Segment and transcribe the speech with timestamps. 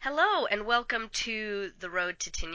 [0.00, 2.54] Hello, and welcome to The Road to fan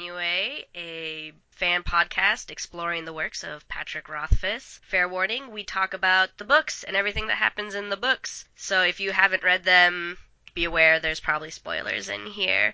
[1.93, 4.79] podcast exploring the works of Patrick Rothfuss.
[4.81, 8.45] Fair warning, we talk about the books and everything that happens in the books.
[8.55, 10.17] So if you haven't read them,
[10.55, 12.73] be aware there's probably spoilers in here.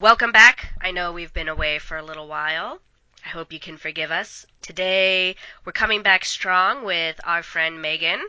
[0.00, 0.74] Welcome back.
[0.82, 2.82] I know we've been away for a little while.
[3.24, 4.44] I hope you can forgive us.
[4.60, 8.22] Today, we're coming back strong with our friend Megan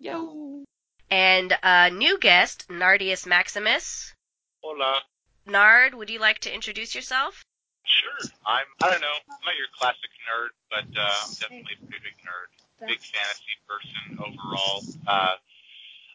[0.00, 0.64] Yo.
[1.08, 4.12] and a new guest, Nardius Maximus.
[4.60, 5.02] Hola.
[5.46, 7.44] Nard, would you like to introduce yourself?
[7.92, 8.20] Sure.
[8.48, 8.68] I'm.
[8.80, 9.18] I don't know.
[9.28, 12.48] I'm not your classic nerd, but uh, I'm definitely a pretty big nerd.
[12.88, 14.82] Big fantasy person overall.
[15.06, 15.36] Uh,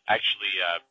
[0.10, 0.82] actually, uh,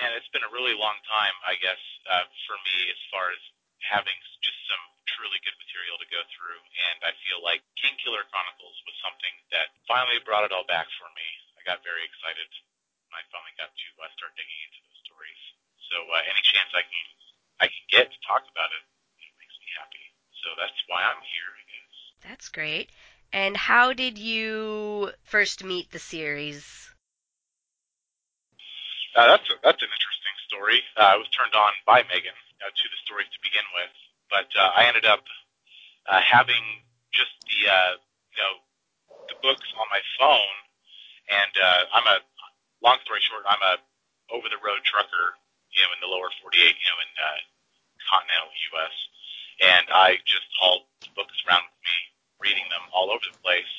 [0.00, 1.78] man, it's been a really long time, I guess,
[2.10, 3.38] uh, for me as far as
[3.86, 8.76] having just some truly good material to go through, and I feel like Kingkiller Chronicles
[8.84, 11.28] was something that finally brought it all back for me.
[11.56, 12.48] I got very excited
[13.06, 15.42] when I finally got to uh, start digging into those stories.
[15.92, 17.06] So uh, any chance I can
[17.56, 18.84] I can get to talk about it,
[19.22, 20.05] it makes me happy.
[20.46, 21.94] So that's why I'm here, I guess.
[22.22, 22.94] That's great.
[23.34, 26.62] And how did you first meet the series?
[29.18, 30.78] Uh, that's a, that's an interesting story.
[30.94, 33.90] Uh, I was turned on by Megan uh, to the stories to begin with,
[34.30, 35.26] but uh, I ended up
[36.06, 36.62] uh, having
[37.10, 37.92] just the uh,
[38.30, 38.54] you know
[39.26, 40.56] the books on my phone,
[41.26, 42.22] and uh, I'm a
[42.86, 43.82] long story short, I'm a
[44.30, 45.34] over the road trucker,
[45.74, 47.40] you know, in the lower 48, you know, in uh,
[48.06, 48.94] continental U.S.
[49.62, 50.84] And I just hauled
[51.16, 51.96] books around with me,
[52.40, 53.72] reading them all over the place,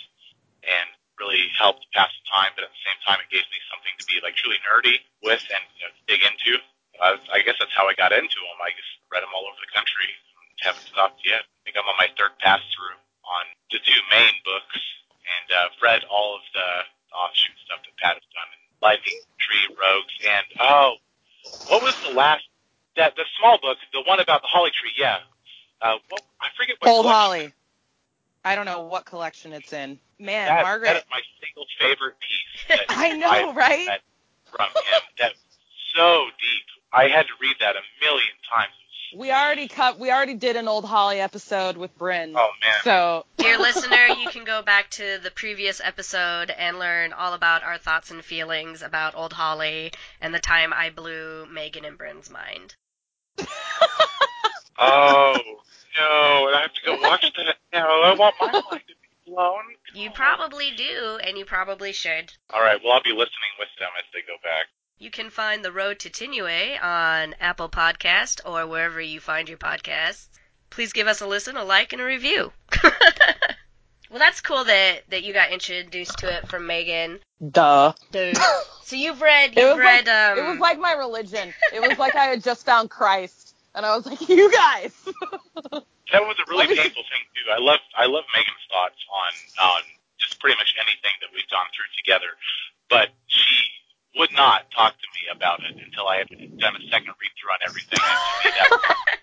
[0.66, 0.88] and
[1.22, 2.54] really helped pass the time.
[2.58, 5.42] But at the same time, it gave me something to be like truly nerdy with
[5.54, 6.58] and you know, dig into.
[6.98, 8.58] I, I guess that's how I got into them.
[8.62, 10.10] I just read them all over the country.
[10.66, 11.46] Haven't stopped yet.
[11.46, 14.80] I think I'm on my third pass through on the two main books,
[15.22, 16.70] and uh, read all of the
[17.14, 18.50] offshoot stuff that Pat has done.
[18.50, 20.98] And Lightning Tree Rogues, and oh,
[21.70, 22.44] what was the last?
[22.98, 24.94] That the small book, the one about the holly tree.
[24.98, 25.22] Yeah.
[25.82, 26.90] Uh, what, I forget what.
[26.90, 27.54] Old Holly.
[28.44, 30.00] I don't know what collection it's in.
[30.20, 30.88] Man, That, Margaret.
[30.88, 32.80] that is my single favorite piece.
[32.90, 33.88] I know, right?
[33.88, 34.00] read
[34.46, 35.36] From him, that's
[35.96, 36.64] so deep.
[36.94, 38.72] I had to read that a million times.
[39.16, 40.00] We already cut.
[40.00, 42.34] We already did an Old Holly episode with Bryn.
[42.36, 42.74] Oh man.
[42.84, 47.64] So Dear listener, you can go back to the previous episode and learn all about
[47.64, 52.30] our thoughts and feelings about Old Holly and the time I blew Megan and Bryn's
[52.30, 52.76] mind.
[54.80, 55.17] Oh no,
[57.22, 58.02] I have to go watch that now.
[58.04, 59.64] I want my mind to be blown.
[59.94, 62.34] You probably do, and you probably should.
[62.54, 62.80] All right.
[62.84, 64.66] Well, I'll be listening with them as they go back.
[65.00, 69.58] You can find The Road to Tinue on Apple Podcast or wherever you find your
[69.60, 70.28] podcasts.
[70.70, 72.52] Please give us a listen, a like, and a review.
[72.84, 72.92] well,
[74.20, 77.20] that's cool that, that you got introduced to it from Megan.
[77.52, 77.94] duh.
[78.12, 78.38] Dude.
[78.84, 81.54] So you've read, It you've was read, like um, it was like my religion.
[81.74, 84.94] It was like I had just found Christ, and I was like, you guys.
[86.14, 87.04] That was a really painful
[87.48, 87.62] thing too.
[87.62, 89.32] I love I love Megan's thoughts on
[89.64, 89.82] on
[90.20, 92.36] just pretty much anything that we've gone through together,
[92.90, 93.66] but she
[94.18, 97.54] would not talk to me about it until I had done a second read through
[97.54, 98.00] on everything.
[98.02, 98.98] And to me, that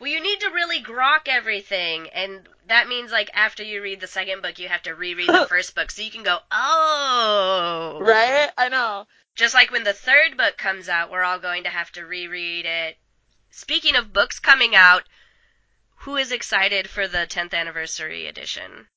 [0.00, 4.06] Well, you need to really grok everything, and that means like after you read the
[4.06, 8.50] second book, you have to reread the first book, so you can go, oh, right?
[8.56, 9.06] I know.
[9.34, 12.64] Just like when the third book comes out, we're all going to have to reread
[12.64, 12.96] it.
[13.50, 15.02] Speaking of books coming out,
[16.08, 18.88] who is excited for the 10th anniversary edition?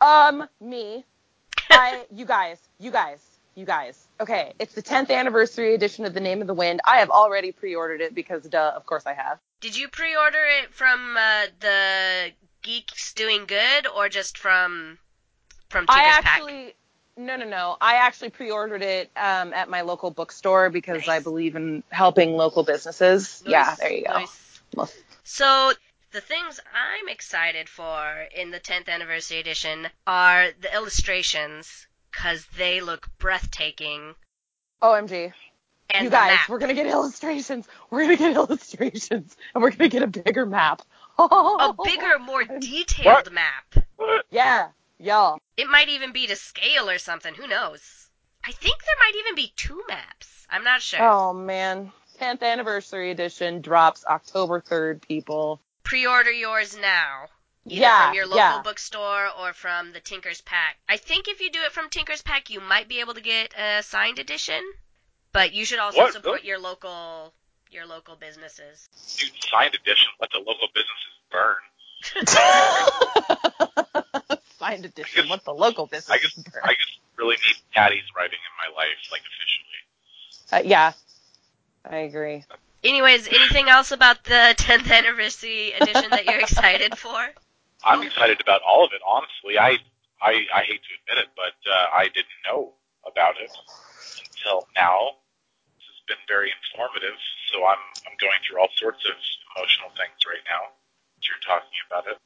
[0.00, 1.04] Um, me.
[1.70, 3.20] I, you guys, you guys,
[3.54, 4.08] you guys.
[4.20, 6.80] Okay, it's the 10th anniversary edition of The Name of the Wind.
[6.84, 9.38] I have already pre-ordered it because, duh, of course I have.
[9.60, 12.32] Did you pre-order it from uh, the
[12.62, 14.98] Geeks Doing Good or just from
[15.68, 16.26] from I Tinker's Pack?
[16.26, 16.74] actually,
[17.16, 17.76] no, no, no.
[17.80, 21.08] I actually pre-ordered it um, at my local bookstore because Nice.
[21.08, 23.44] I believe in helping local businesses.
[23.46, 24.14] Yeah, there you go.
[24.74, 25.02] nice.
[25.22, 25.72] So
[26.16, 32.80] the things I'm excited for in the 10th anniversary edition are the illustrations because they
[32.80, 34.14] look breathtaking.
[34.80, 35.34] OMG.
[35.90, 36.48] And you guys, map.
[36.48, 37.68] we're going to get illustrations.
[37.90, 39.36] We're going to get illustrations.
[39.54, 40.80] And we're going to get a bigger map.
[41.18, 43.84] a bigger, more detailed map.
[44.30, 44.68] Yeah,
[44.98, 45.38] y'all.
[45.58, 47.34] It might even be to scale or something.
[47.34, 48.08] Who knows?
[48.42, 50.46] I think there might even be two maps.
[50.48, 51.02] I'm not sure.
[51.02, 51.92] Oh, man.
[52.18, 55.60] 10th anniversary edition drops October 3rd, people.
[55.86, 57.28] Pre-order yours now.
[57.68, 58.60] Either Yeah, from your local yeah.
[58.62, 60.76] bookstore or from the Tinker's Pack.
[60.88, 63.54] I think if you do it from Tinker's Pack, you might be able to get
[63.58, 64.62] a signed edition,
[65.32, 66.12] but you should also What?
[66.12, 67.32] support your local
[67.70, 68.88] your local businesses.
[69.16, 70.08] Dude, signed edition.
[70.20, 71.56] Let the local businesses burn.
[74.58, 75.28] Signed edition.
[75.28, 76.10] What the local business?
[76.10, 80.66] I just, I just really need Patty's writing in my life, like officially.
[80.66, 80.92] Uh, yeah,
[81.84, 82.44] I agree.
[82.86, 87.34] Anyways, anything else about the 10th anniversary edition that you're excited for?
[87.84, 89.02] I'm excited about all of it.
[89.06, 89.78] Honestly, I,
[90.22, 92.74] I, I hate to admit it, but uh, I didn't know
[93.06, 93.50] about it
[94.22, 95.18] until now.
[95.78, 97.18] This has been very informative,
[97.52, 99.16] so I'm, I'm going through all sorts of
[99.56, 100.70] emotional things right now.
[101.20, 102.18] As you're talking about it.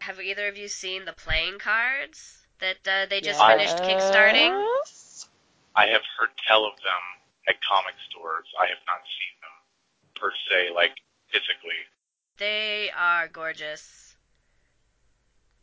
[0.00, 3.48] Have either of you seen the playing cards that uh, they just Yes.
[3.48, 4.50] finished kickstarting?
[5.74, 7.02] I have heard tell of them
[7.48, 8.46] at comic stores.
[8.58, 9.56] I have not seen them
[10.16, 10.94] per se, like
[11.30, 11.80] physically.
[12.38, 14.16] They are gorgeous.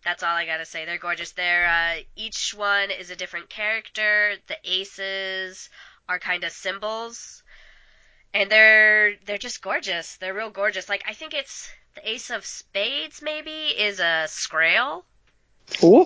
[0.04, 0.86] That's all I gotta say.
[0.86, 1.32] They're gorgeous.
[1.32, 4.36] They're uh, each one is a different character.
[4.48, 5.70] The aces
[6.08, 7.44] are kind of symbols,
[8.34, 10.18] and they're they're just gorgeous.
[10.18, 10.90] They're real gorgeous.
[10.90, 13.22] Like I think it's the ace of spades.
[13.22, 15.06] Maybe is a scrael.
[15.84, 16.06] Ooh.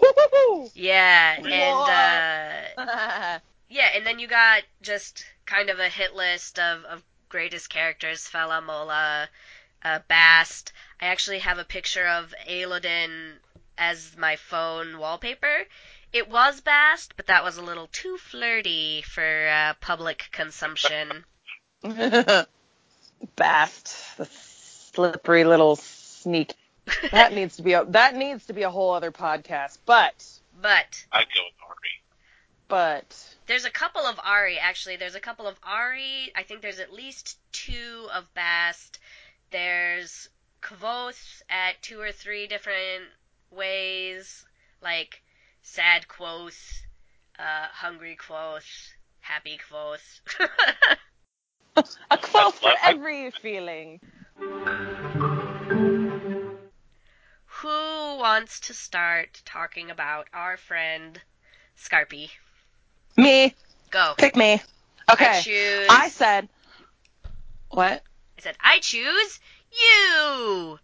[0.74, 3.40] Yeah, and uh,
[3.70, 8.28] yeah, and then you got just kind of a hit list of, of greatest characters:
[8.28, 9.30] Fela, Mola,
[9.84, 10.74] uh, Bast.
[11.02, 13.40] I actually have a picture of Elodin
[13.78, 15.66] as my phone wallpaper.
[16.12, 21.26] It was Bast, but that was a little too flirty for uh, public consumption.
[23.36, 26.54] Bast, the slippery little sneak.
[27.12, 29.78] That needs to be a that needs to be a whole other podcast.
[29.86, 30.14] But
[30.62, 32.04] but I'd go with Auri.
[32.68, 34.96] but there's a couple of Auri, actually.
[34.96, 36.32] There's a couple of Auri.
[36.36, 39.00] I think there's at least two of Bast.
[39.52, 40.30] There's
[40.62, 43.06] Kvothe at two or three different
[43.52, 44.46] ways,
[44.82, 45.22] like
[45.62, 46.82] sad Kvothe,
[47.38, 50.00] uh, hungry Kvothe, happy Kvothe.
[52.12, 54.00] a quote for every feeling.
[57.46, 61.22] Who wants to start talking about our friend
[61.78, 62.30] Skarpi?
[63.18, 63.54] Me,
[63.92, 64.14] Go.
[64.18, 64.62] pick me.
[65.12, 65.26] Okay.
[65.26, 65.42] I Okay.
[65.42, 65.90] choose.
[65.90, 66.50] I said
[67.70, 68.04] what?
[68.38, 69.40] I said, I choose
[69.72, 70.80] you!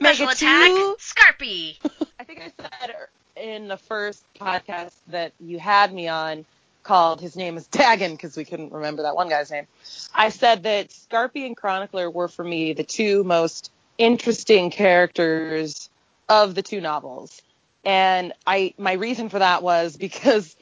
[0.00, 0.96] Make Special it attack, two.
[0.98, 1.78] Skarpi!
[2.18, 2.94] I think I said
[3.36, 6.44] in the first podcast that you had me on
[6.82, 9.66] called his name is Dagon because we couldn't remember that one guy's name.
[10.14, 15.88] I said that Skarpi and Chronicler were for me the two most interesting characters
[16.28, 17.42] of the two novels.
[17.84, 20.56] And I my reason for that was because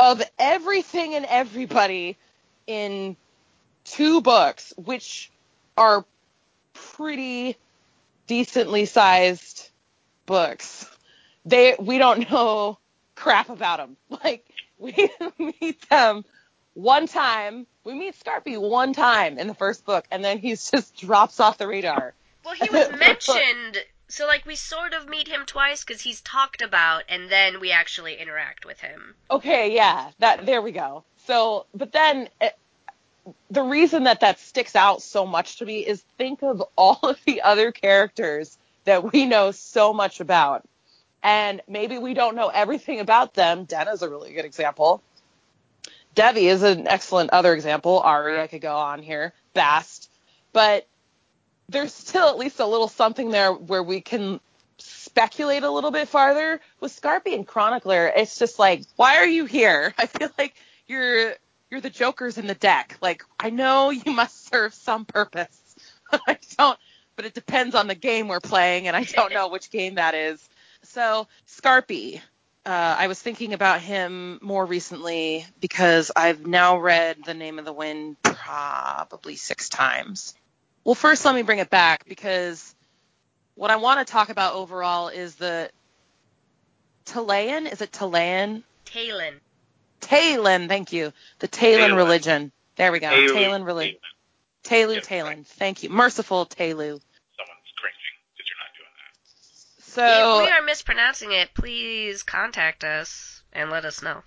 [0.00, 2.16] of everything and everybody
[2.66, 3.16] in
[3.84, 5.30] two books which
[5.76, 6.04] are
[6.74, 7.56] pretty
[8.26, 9.68] decently sized
[10.26, 10.86] books
[11.44, 12.78] they we don't know
[13.20, 13.96] crap about them.
[14.24, 14.44] Like
[14.78, 16.24] we meet them
[16.74, 17.66] one time.
[17.84, 21.58] We meet Skarpi one time in the first book, and then he just drops off
[21.58, 22.14] the radar.
[22.44, 23.78] Well, he was mentioned,
[24.10, 27.72] so like we sort of meet him twice because he's talked about, and then we
[27.72, 29.14] actually interact with him.
[29.30, 31.04] Okay, yeah, that there we go.
[31.26, 32.50] So, but then eh,
[33.50, 37.18] the reason that that sticks out so much to me is think of all of
[37.24, 40.64] the other characters that we know so much about.
[41.22, 43.64] And maybe we don't know everything about them.
[43.64, 45.02] Denna's a really good example.
[46.14, 48.02] Devi is an excellent other example.
[48.04, 49.34] Auri, I could go on here.
[49.54, 50.10] Bast.
[50.52, 50.86] But
[51.70, 54.40] there's still at least a little something there where we can
[54.78, 56.60] speculate a little bit farther.
[56.80, 59.94] With Skarpi and Chronicler, it's just like, why are you here?
[59.98, 60.54] I feel like
[60.86, 61.34] you're
[61.70, 62.98] you're the jokers in the deck.
[63.00, 65.76] Like, I know you must serve some purpose.
[66.12, 66.78] I don't
[67.20, 70.14] but it depends on the game we're playing and I don't know which game that
[70.14, 70.48] is.
[70.84, 72.16] So, Skarpi,
[72.64, 77.66] uh, I was thinking about him more recently because I've now read The Name of
[77.66, 80.34] the Wind probably six times.
[80.84, 82.74] Well, first, let me bring it back because
[83.54, 85.70] what I want to talk about overall is the
[87.06, 87.70] Talayan.
[87.70, 88.62] Is it Talayan?
[88.86, 89.40] Talon.
[90.00, 91.12] Talon, thank you.
[91.40, 91.96] The Talon Talon.
[91.96, 92.52] religion.
[92.76, 93.10] There we go.
[93.10, 93.98] Talu- Talon religion.
[94.64, 95.44] Talu- Talu Yes, Talon.
[95.44, 95.90] Thank you.
[95.90, 96.74] Merciful Talu.
[96.74, 97.02] Someone's
[97.76, 99.84] cringing because you're not doing that.
[99.84, 104.22] So, if we are mispronouncing it, please contact us and let us know.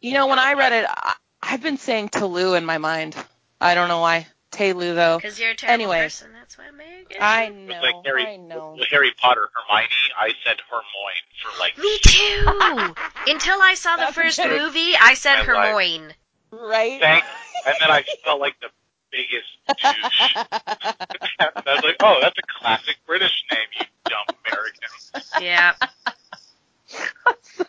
[0.00, 3.14] you know, when I read it, I, I've been saying Talu in my mind.
[3.60, 4.26] I don't know why.
[4.50, 5.18] Talu, though.
[5.18, 6.02] Because you're a terrible Anyway.
[6.04, 7.16] person, that's why Megan.
[7.20, 7.80] I It was know.
[7.82, 8.76] like Harry, I know.
[8.78, 9.88] with Harry Potter, Hermione.
[10.18, 11.76] I said Hermione for like.
[11.78, 12.94] Me too!
[13.32, 14.48] Until I saw the That's first okay.
[14.58, 15.46] movie, I said My life.
[15.46, 16.12] Hermione.
[16.50, 17.00] Right?
[17.00, 17.26] Thanks.
[17.66, 18.68] And then I felt like the
[19.10, 20.34] biggest douche.
[21.40, 25.44] I was like, oh, that's a classic British name, you dumb American.
[25.44, 25.74] Yeah.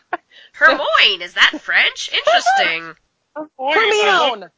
[0.52, 2.10] Hermione, is that French?
[2.12, 2.94] Interesting.
[3.58, 4.40] Hermione.
[4.40, 4.50] Mine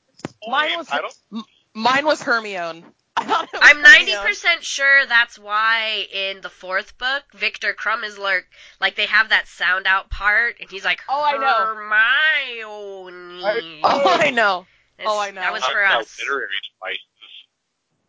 [0.49, 2.85] Mine was I don't, M- mine was Hermione.
[3.19, 8.47] Was I'm ninety percent sure that's why in the fourth book, Viktor Krum is like,
[8.81, 11.67] like they have that sound out part, and he's like, Oh, I know.
[12.65, 13.81] Hermione.
[13.85, 14.67] Oh, I know.
[14.99, 15.41] It's- oh, I know.
[15.43, 16.19] That was for about us.
[16.19, 16.49] literary
[16.81, 17.03] devices.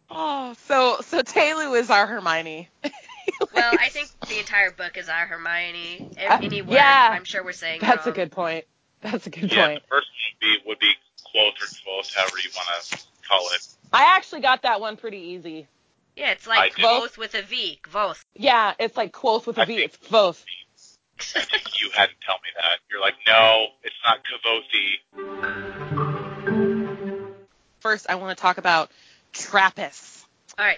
[0.09, 2.69] Oh, so so Taylor is our Hermione.
[3.53, 6.11] Well, I think the entire book is our Hermione.
[6.17, 7.09] A- Uh, Any word, yeah.
[7.11, 8.65] I'm sure we're saying That's a good point.
[9.01, 9.81] That's a good Yeah, point.
[9.81, 10.93] the first one would be would be
[11.23, 13.67] quoth or quoth, however you want to call it.
[13.91, 15.67] I actually got that one pretty easy.
[16.15, 16.83] Yeah, it's like did.
[16.85, 17.79] Quoth with a V.
[17.91, 18.23] Quoth.
[18.35, 19.75] Yeah, it's like quoth with a I V.
[19.77, 20.43] think- It's both.
[21.35, 22.79] I think you hadn't tell me that.
[22.91, 26.03] You're like, no, it's not Kavothi.
[27.79, 28.91] First, I want to talk about
[29.33, 30.23] Trapis.
[30.57, 30.77] All right.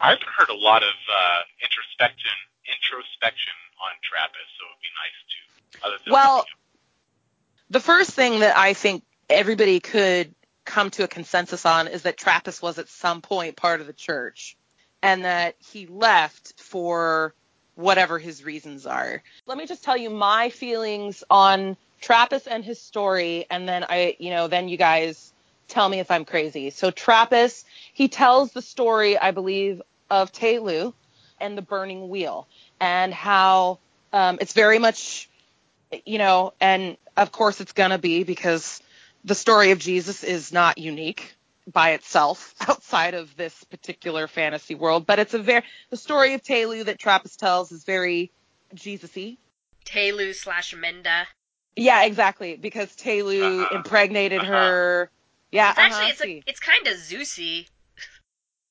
[0.00, 2.30] I haven't heard a lot of uh, introspection
[2.66, 5.86] introspection on Trapis, so it would be nice to.
[5.86, 6.46] Other than Well,
[7.70, 10.34] the first thing that I think everybody could
[10.70, 13.92] come to a consensus on is that Trapis was at some point part of the
[13.92, 14.56] church
[15.02, 17.34] and that he left for
[17.74, 19.20] whatever his reasons are.
[19.46, 24.16] Let me just tell you my feelings on Trapis and his story and then I,
[24.20, 25.32] you know, then you guys
[25.66, 26.70] tell me if I'm crazy.
[26.70, 30.94] So Trapis, he tells the story, I believe, of Tehlu
[31.40, 32.46] and the burning wheel
[32.78, 33.80] and how
[34.12, 35.28] um, it's very much
[36.06, 38.80] you know, and of course it's going to be because
[39.24, 41.34] the story of Jesus is not unique
[41.72, 46.42] by itself outside of this particular fantasy world, but it's a very, the story of
[46.42, 48.30] Tehlu that Trapis tells is very
[48.74, 49.36] Jesus-y.
[49.84, 51.24] Tehlu slash Menda.
[51.76, 53.76] Yeah, exactly, because Tehlu Uh-huh.
[53.76, 54.50] impregnated Uh-huh.
[54.52, 55.10] her.
[55.52, 56.38] Yeah, It's actually uh-huh, it's see.
[56.38, 57.66] a, it's kind of Zeusy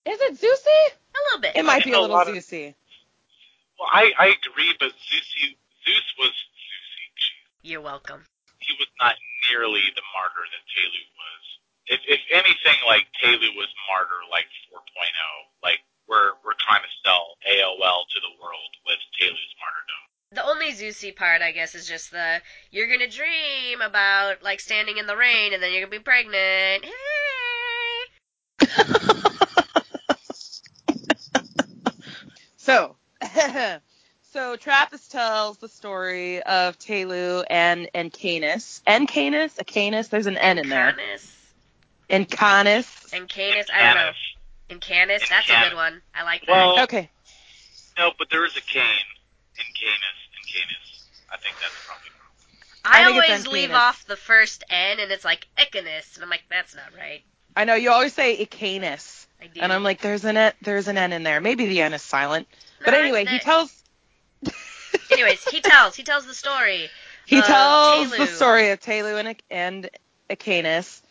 [0.05, 0.93] Is it Zeusy?
[1.15, 1.55] a little bit.
[1.55, 2.73] It might be a A little lot of- Zeusy.
[3.79, 5.25] well, I I agree, but Zeus
[5.85, 7.31] Zeus was Zeus.
[7.63, 8.23] You're welcome.
[8.69, 9.17] He was not
[9.49, 11.43] nearly the martyr that Tehlu was.
[11.89, 14.77] If if anything, like Tehlu was martyr like 4.0.
[15.65, 20.05] Like we're we're trying to sell AOL to the world with Tehlu's martyrdom.
[20.37, 24.97] The only Zeusy part, I guess, is just the you're gonna dream about like standing
[24.97, 26.85] in the rain and then you're gonna be pregnant.
[26.85, 26.93] Hey.
[32.69, 32.97] So,
[34.39, 38.81] so Trapis tells the story of Tehlu and and Canis.
[38.87, 40.93] And Canis, a Canis, there's an N in there.
[40.93, 41.35] Canis
[42.09, 42.87] And Canis.
[43.11, 43.67] and Canis.
[43.73, 44.11] I don't know.
[44.69, 46.01] And Canis, And that's a good one.
[46.15, 46.51] I like that.
[46.51, 47.09] Well, Okay.
[47.97, 48.81] no, but there is a Cain
[49.57, 51.07] in Canis and Canis.
[51.33, 52.85] I think that's probably wrong.
[52.85, 53.77] I, I always leave Antinous.
[53.83, 57.23] off the first N and it's like Ecanus, and I'm like, that's not right.
[57.57, 59.27] I know you always say Canis.
[59.41, 59.59] I do.
[59.59, 61.41] And I'm like, there's an N, there's an N in there.
[61.41, 62.47] Maybe the N is silent.
[62.85, 63.75] But anyway, he tells
[65.19, 65.95] Anyways, he tells.
[65.95, 66.89] He tells the story.
[67.25, 69.89] he Uh, tells the story of Tehlu and and
[70.29, 71.01] Acanus.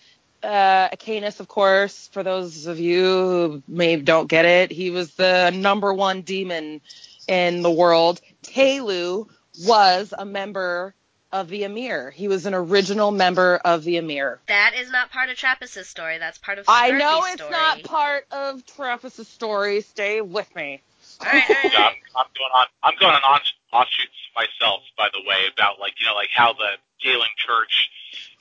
[0.43, 5.13] Uh, Acanus, of course, for those of you who maybe don't get it, he was
[5.15, 6.81] the number one demon
[7.27, 8.21] in the world.
[8.45, 9.29] Tehlu
[9.67, 10.95] was a member
[11.31, 12.11] of the Amyr.
[12.11, 14.41] He was an original member of the Amyr.
[14.49, 16.17] That is not part of Trapis's story.
[16.17, 17.51] That's part of I know it's story.
[17.51, 19.83] not part of Trapis's story.
[19.83, 20.81] Stay with me.
[21.21, 21.95] All right, all right, all Yeah, I'm.
[22.17, 22.67] I'm going on.
[22.83, 26.53] I'm going on off- offshoots myself, by the way, about like you know like how
[26.53, 27.91] the Galen Church.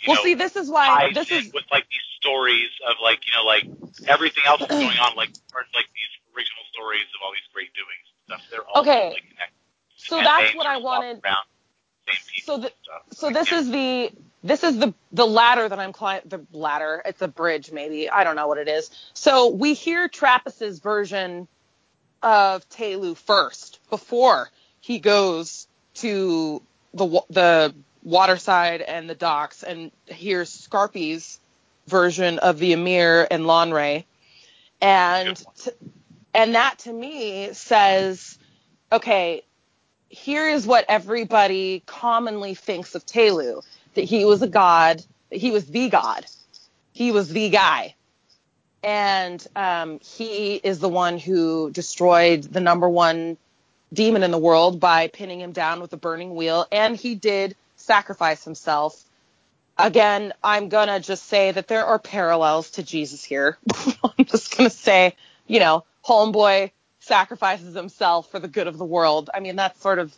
[0.01, 3.25] You Well, know, see, this is why this is with like these stories of like
[3.27, 3.65] you know like
[4.07, 7.73] everything else that's going on like or, like these original stories of all these great
[7.73, 8.41] doings and stuff.
[8.51, 9.09] They're all Okay.
[9.09, 9.57] like, connected.
[9.97, 11.21] so And that's what I wanted.
[11.25, 11.45] Around,
[12.07, 12.71] same people So the-.
[13.15, 14.11] So this is the
[14.43, 17.01] this is the the ladder that I'm cli- the ladder.
[17.05, 18.09] It's a bridge, maybe.
[18.09, 18.89] I don't know what it is.
[19.13, 21.47] So we hear Trapis's version
[22.21, 24.49] of Tehlu first before
[24.87, 26.61] he goes to
[26.93, 31.41] the the waterside and the docks and hears Skarpi's
[31.87, 34.05] version of the Amyr and Lanre,
[34.79, 35.71] and t-
[36.33, 38.39] and that to me says,
[38.89, 39.43] okay,
[40.07, 43.61] here is what everybody commonly thinks of Tehlu
[43.95, 46.25] that he was a god, that he was the god,
[46.93, 47.93] he was the guy.
[48.83, 53.35] And um, he is the one who destroyed the number one
[53.93, 56.65] demon in the world by pinning him down with a burning wheel.
[56.71, 59.03] And he did sacrifice himself.
[59.77, 63.57] Again, I'm going to just say that there are parallels to Jesus here.
[64.03, 65.15] I'm just going to say,
[65.45, 69.29] you know, homeboy sacrifices himself for the good of the world.
[69.33, 70.13] I mean, that's sort of,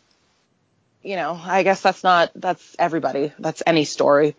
[1.03, 3.33] you know, I guess that's not, that's everybody.
[3.37, 4.35] That's any story.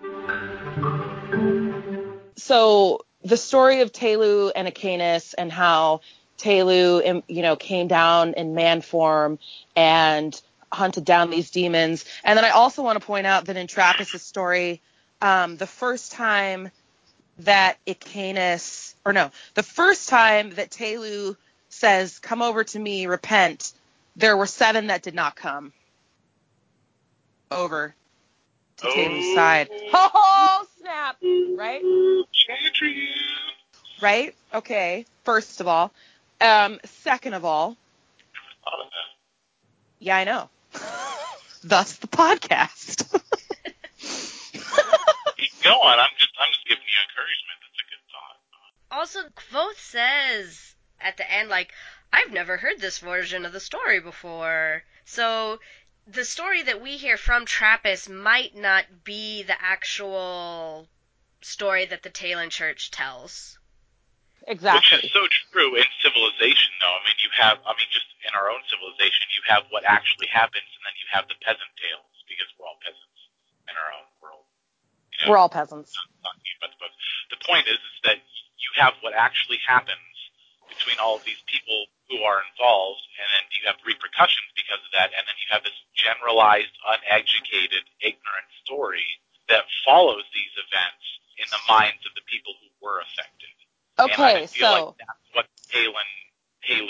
[2.37, 6.01] So the story of Tehlu and Achanes and how
[6.41, 9.39] Tehlu, um, you know, came down in man form
[9.77, 10.41] and
[10.73, 12.05] hunted down these demons.
[12.25, 14.81] And then I also want to point out that in Trapis's story,
[15.21, 16.71] um, the first time
[17.41, 21.37] that Achanes, or no, the first time that Tehlu
[21.69, 23.73] says, "Come over to me, repent,"
[24.17, 25.73] there were seven that did not come
[27.51, 27.95] over
[28.79, 28.91] to oh.
[28.91, 29.69] Tehlu's side.
[29.93, 31.17] Oh snap!
[31.57, 31.83] Right?
[34.01, 34.35] Right?
[34.55, 35.07] Okay.
[35.25, 35.93] First of all,
[36.41, 37.77] um, second of all,
[40.01, 40.49] yeah, I know.
[41.63, 43.13] Thus the podcast.
[45.37, 45.99] Keep going.
[45.99, 47.61] I'm just I'm just giving you encouragement.
[47.61, 48.39] That's a good thought.
[48.91, 51.73] Also, Kvothe says at the end, like,
[52.13, 54.85] I've never heard this version of the story before.
[55.05, 55.61] So
[56.07, 60.89] the story that we hear from Trapis might not be the actual
[61.43, 63.60] story that the Tehlin Church tells.
[64.49, 64.81] Exactly.
[64.81, 66.97] Which is so true in civilization, though.
[66.97, 70.29] I mean, you have, I mean, just in our own civilization, you have what actually
[70.33, 73.21] happens, and then you have the peasant tales, because we're all peasants
[73.69, 74.49] in our own world.
[75.13, 75.93] You know, we're all peasants.
[76.25, 76.89] Not, not the,
[77.37, 78.19] the point is, is that
[78.57, 80.17] you have what actually happens
[80.69, 84.93] between all of these people who are involved, and then you have repercussions because of
[84.97, 89.21] that, and then you have this generalized, uneducated, ignorant story
[89.53, 91.05] that follows these events
[91.37, 93.53] in the minds of the people who were affected.
[94.01, 96.11] Okay, and I feel so like that's what Tehlin
[96.69, 96.87] Tehlu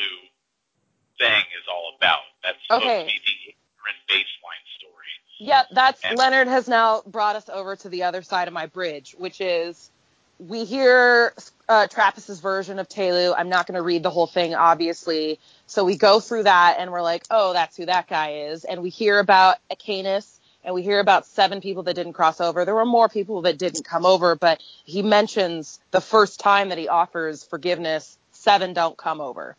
[1.18, 2.20] thing is all about.
[2.42, 3.00] That's supposed okay.
[3.00, 5.06] to be the ignorant baseline story.
[5.38, 8.66] Yep, that's and, Leonard has now brought us over to the other side of my
[8.66, 9.90] bridge, which is
[10.38, 11.34] we hear
[11.68, 13.34] uh, Trapis's version of Tehlu.
[13.36, 15.38] I'm not going to read the whole thing, obviously.
[15.66, 18.64] So we go through that and we're like, oh, that's who that guy is.
[18.64, 22.64] And we hear about Achanes and we hear about seven people that didn't cross over.
[22.64, 26.78] There were more people that didn't come over, but he mentions the first time that
[26.78, 29.56] he offers forgiveness, seven don't come over.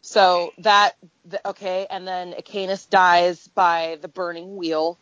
[0.00, 0.96] So that,
[1.44, 1.86] okay.
[1.90, 4.98] And then Achanes dies by the burning wheel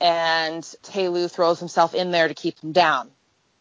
[0.00, 3.10] and Tehlu throws himself in there to keep him down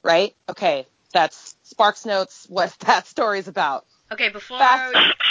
[0.03, 0.35] right?
[0.47, 3.85] Okay, that's Sparks Notes what that story's about.
[4.11, 4.57] Okay, before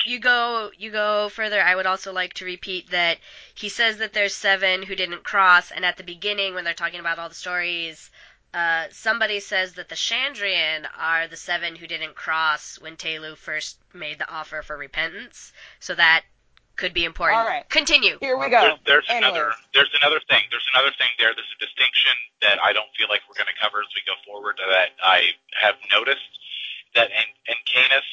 [0.07, 3.19] you go you go further, I would also like to repeat that
[3.55, 7.01] he says that there's seven who didn't cross, and at the beginning when they're talking
[7.01, 8.11] about all the stories,
[8.55, 13.79] uh, somebody says that the Chandrian are the seven who didn't cross when Tehlu first
[13.93, 15.53] made the offer for repentance.
[15.81, 16.23] So that
[16.77, 17.41] could be important.
[17.41, 17.69] All right.
[17.69, 18.19] Continue.
[18.21, 18.79] Here we go.
[18.87, 20.43] There's, there's another there's another thing.
[20.51, 21.35] There's another thing there.
[21.35, 24.14] There's a distinction that I don't feel like we're going to cover as we go
[24.25, 26.31] forward that I have noticed
[26.95, 28.07] that in, and Canis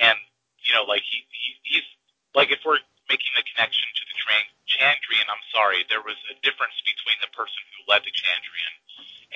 [0.00, 0.18] and
[0.62, 1.88] you know like he, he he's
[2.34, 4.16] like if we're making the connection to the
[4.76, 8.74] Chandrian, I'm sorry, there was a difference between the person who led the Chandrian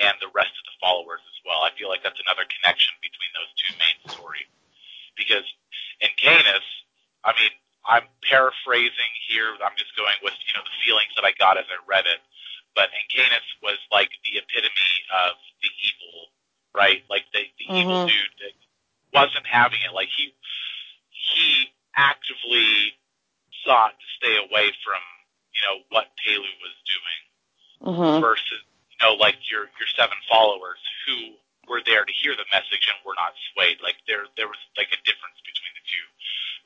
[0.04, 1.64] and the rest of the followers as well.
[1.64, 4.50] I feel like that's another connection between those two main stories
[5.16, 5.46] because
[6.02, 6.66] Encanis,
[7.24, 7.54] I mean
[7.88, 9.56] I'm paraphrasing here.
[9.64, 12.20] I'm just going with you know the feelings that I got as I read it.
[12.76, 14.94] But Encanis was like the epitome
[15.26, 16.30] of the evil,
[16.70, 17.02] right?
[17.10, 17.80] Like the, the mm-hmm.
[17.82, 18.54] evil dude that
[19.12, 19.94] wasn't having it.
[19.94, 20.34] Like he
[21.10, 22.96] he actively
[23.64, 25.02] sought to stay away from
[25.54, 27.20] you know what Tehlu was doing
[27.94, 28.20] mm-hmm.
[28.20, 31.36] versus you know like your your seven followers who
[31.68, 33.78] were there to hear the message and were not swayed.
[33.82, 36.06] Like there there was like a difference between the two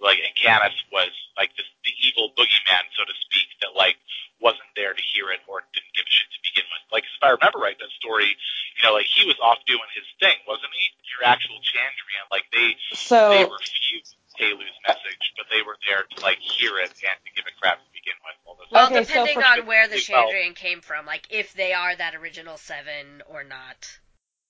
[0.00, 3.98] like Encanis was like this, the evil boogeyman, so to speak, that like
[4.42, 6.85] wasn't there to hear it or didn't give a shit to begin with.
[6.90, 10.07] Like if I remember right, that story, you know, like he was off doing his
[10.18, 10.85] thing, wasn't he?
[11.14, 16.16] Your actual Chandrian, like they so, they refused Tehlu's message, but they were there to
[16.22, 18.37] like hear it and to give a crap to begin with.
[18.70, 22.14] Well, okay, depending so on where the Chandrian came from, like if they are that
[22.14, 23.98] original seven or not.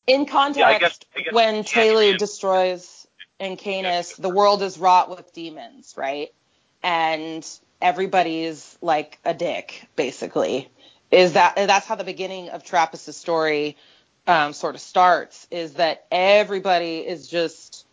[0.07, 3.07] In context, yeah, I guess, I guess when Tehlu destroys
[3.41, 6.33] Encanis, the world is wrought with demons, right?
[6.83, 7.47] And
[7.81, 10.69] everybody's like a dick, basically.
[11.11, 13.77] Is that that's how the beginning of Trapis's story
[14.27, 15.47] um, sort of starts?
[15.51, 17.87] Is that everybody is just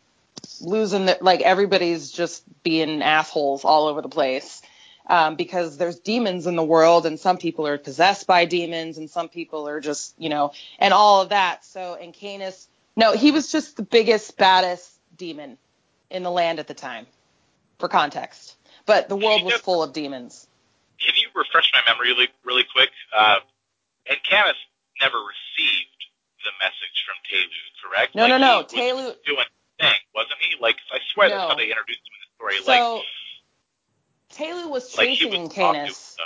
[0.60, 4.62] losing the, like everybody's just being assholes all over the place.
[5.08, 9.10] Um, because there's demons in the world and some people are possessed by demons and
[9.10, 11.66] some people are just, you know, and all of that.
[11.66, 15.60] So, Encanis, no, he was just the biggest, baddest demon
[16.10, 17.06] in the land at the time,
[17.78, 18.58] for context.
[18.88, 20.48] But the world was full of demons.
[21.00, 22.90] Can you refresh my memory really, really quick?
[23.16, 23.36] Uh,
[24.10, 24.58] and Canis
[25.00, 26.02] never received
[26.44, 28.16] the message from Tehlu, correct?
[28.16, 28.64] No, like, no, no.
[28.64, 29.46] Tehlu doing
[29.80, 30.58] thing, wasn't he?
[30.60, 31.36] Like I swear no.
[31.36, 32.58] that's how they introduced him in the story.
[32.66, 33.04] So like
[34.30, 36.18] Taylor was chasing like Canis.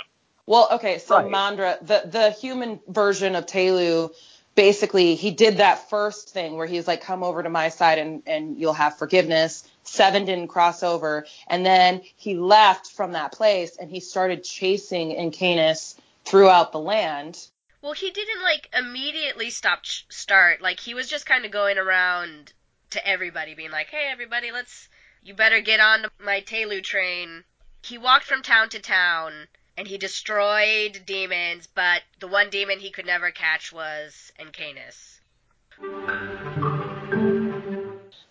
[0.46, 1.30] Well, okay, so right.
[1.30, 4.14] Mandra, the the human version of Tehlu
[4.56, 8.22] basically he did that first thing where he's like, come over to my side and,
[8.26, 9.68] and you'll have forgiveness.
[9.84, 11.26] Seven didn't cross over.
[11.46, 17.46] And then he left from that place and he started chasing Encanis throughout the land.
[17.82, 20.60] Well, he didn't like immediately stop ch- start.
[20.60, 22.52] Like he was just kind of going around
[22.90, 24.88] to everybody, being like, "Hey, everybody, let's
[25.22, 27.44] you better get on my Tehlu train."
[27.82, 32.90] He walked from town to town and he destroyed demons, but the one demon he
[32.90, 35.20] could never catch was Encanis.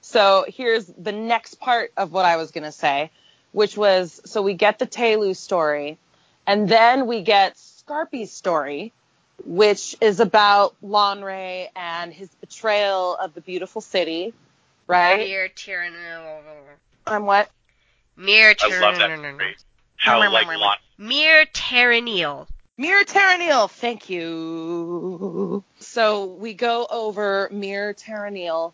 [0.02, 3.12] So here's the next part of what I was going to say,
[3.52, 5.98] which was so we get the Tehlu story,
[6.48, 8.92] and then we get Skarpi's story,
[9.46, 14.34] which is about Lanre and his betrayal of the beautiful city,
[14.88, 15.28] right?
[15.28, 15.98] Mere tyranny.
[17.06, 17.50] I'm what?
[18.16, 19.56] Mere I love that story.
[20.06, 22.48] How like Lon- Myr Tariniel.
[22.78, 25.64] Myr Tariniel, thank you.
[25.80, 28.74] So we go over Myr Tariniel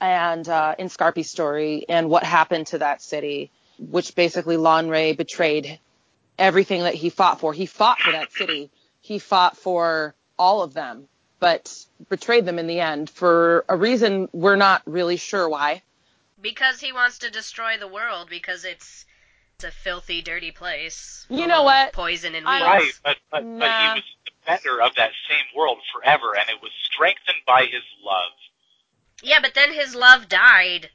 [0.00, 5.78] and uh, in Skarpi's story and what happened to that city, which basically Lanre betrayed
[6.38, 7.52] everything that he fought for.
[7.52, 8.70] He fought for that city.
[9.02, 11.08] He fought for all of them,
[11.40, 15.82] but betrayed them in the end for a reason we're not really sure why.
[16.40, 19.04] Because he wants to destroy the world because it's
[19.64, 21.26] it's a filthy, dirty place.
[21.28, 21.92] You know what?
[21.92, 23.00] Poison and I- weeds.
[23.04, 26.62] Right, but but, but he was the defender of that same world forever, and it
[26.62, 28.32] was strengthened by his love.
[29.22, 30.88] Yeah, but then his love died.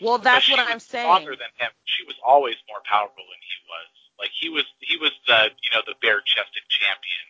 [0.00, 1.04] Well, that's what she I'm saying.
[1.08, 1.72] Stronger than him.
[1.86, 3.88] She was always more powerful than he was.
[4.20, 7.26] Like he was, he was the you know the bare-chested champion,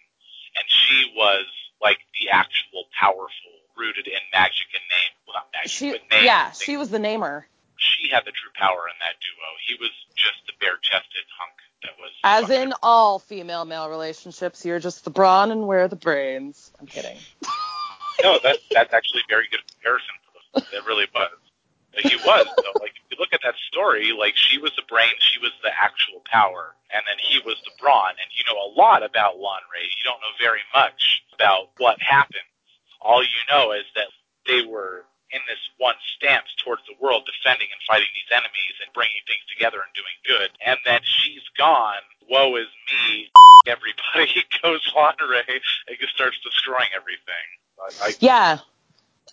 [0.58, 1.46] and she was
[1.80, 5.14] like the actual powerful, rooted in magic and name.
[5.28, 6.24] Well, not magic, She, but name.
[6.24, 7.46] yeah, she was the namer.
[8.06, 9.48] She had the true power in that duo.
[9.66, 12.12] He was just the bare-chested hunk that was.
[12.24, 16.70] As in all female-male relationships, you're just the brawn and we're the brains.
[16.80, 17.16] I'm kidding.
[18.22, 20.68] no, that's that's actually a very good comparison for them.
[20.72, 21.30] It really was.
[21.94, 22.46] Like, he was.
[22.46, 25.52] So, like, if you look at that story, like she was the brain, she was
[25.62, 28.10] the actual power, and then he was the brawn.
[28.10, 29.82] And you know a lot about Lanre.
[29.82, 32.46] You don't know very much about what happened.
[33.00, 34.08] All you know is that
[34.46, 38.92] they were in this one stance towards the world, defending and fighting these enemies and
[38.94, 40.50] bringing things together and doing good.
[40.64, 42.02] And then she's gone.
[42.30, 43.30] Woe is me.
[43.66, 47.46] Everybody goes Lanre and just starts destroying everything.
[47.78, 48.58] I, I Yeah.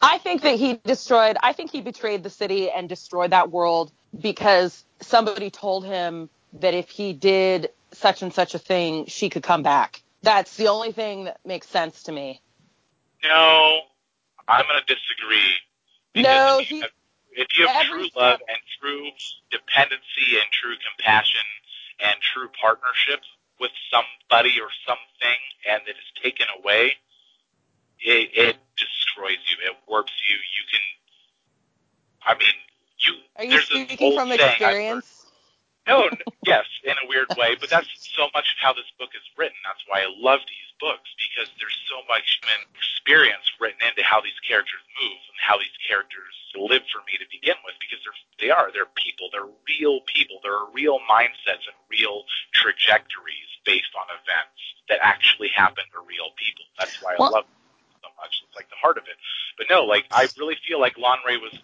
[0.02, 3.92] I think that he destroyed, I think he betrayed the city and destroyed that world
[4.20, 6.30] because somebody told him
[6.60, 10.02] that if he did such and such a thing, she could come back.
[10.22, 12.42] That's the only thing that makes sense to me.
[13.24, 13.80] No,
[14.48, 15.56] I'm going to disagree.
[16.16, 16.92] No, if you he- have,
[17.34, 19.10] if you have true love and true
[19.50, 21.42] dependency and true compassion
[22.00, 23.22] and true partnership
[23.60, 26.94] with somebody or something, and it is taken away,
[28.00, 29.58] it, it destroys you.
[29.66, 30.36] It warps you.
[30.36, 30.84] You can.
[32.26, 32.58] I mean,
[33.00, 33.14] you.
[33.38, 35.26] Are you speaking from saying I've heard- experience?
[35.88, 36.08] no,
[36.46, 39.58] yes, in a weird way, but that's so much of how this book is written.
[39.66, 44.22] That's why I love these books because there's so much human experience written into how
[44.22, 48.52] these characters move how these characters live for me to begin with because they're they
[48.52, 52.24] are they're people, they're real people, there are real mindsets and real
[52.56, 56.64] trajectories based on events that actually happen to real people.
[56.80, 57.62] That's why I love them
[58.04, 58.40] so much.
[58.48, 59.20] It's like the heart of it.
[59.60, 61.56] But no, like I really feel like Lanre was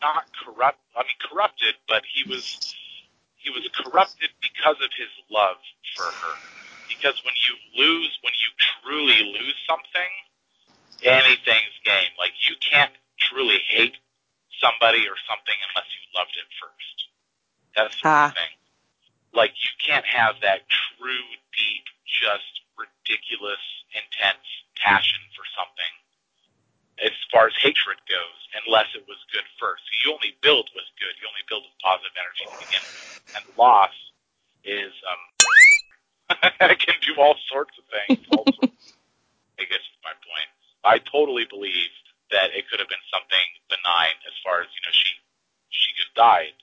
[0.00, 0.80] not corrupt.
[0.96, 2.74] I mean, corrupted, but he was
[3.36, 5.60] he was corrupted because of his love
[5.94, 6.34] for her.
[6.88, 10.10] Because when you lose, when you truly lose something,
[11.02, 12.12] anything's game.
[12.18, 12.92] Like you can't
[13.30, 13.96] truly hate
[14.62, 16.96] somebody or something unless you loved it first.
[17.76, 18.32] That's the Ah.
[18.34, 18.54] thing.
[19.32, 23.60] Like you can't have that true, deep, just ridiculous,
[23.92, 25.92] intense passion for something
[27.02, 29.82] as far as hatred goes, unless it was good first.
[30.04, 31.12] You only build with good.
[31.20, 33.04] You only build with positive energy to begin with.
[33.36, 33.94] And loss
[34.64, 35.22] is um
[36.72, 38.24] it can do all sorts of things.
[38.30, 38.72] All sorts.
[39.60, 40.50] I guess is my point.
[40.84, 41.90] I totally believe
[42.30, 45.10] that it could have been something benign as far as, you know, she
[45.70, 46.54] she just died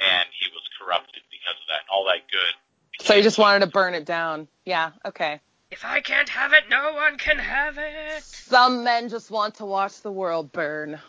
[0.00, 3.04] and he was corrupted because of that and all that good.
[3.04, 4.48] So he just wanted to burn it down.
[4.64, 5.40] Yeah, okay.
[5.70, 8.22] If I can't have it, no one can have it.
[8.24, 11.00] Some men just want to watch the world burn.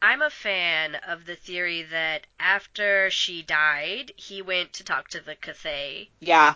[0.00, 5.20] I'm a fan of the theory that after she died, he went to talk to
[5.20, 6.54] the Cthaeh, Yeah.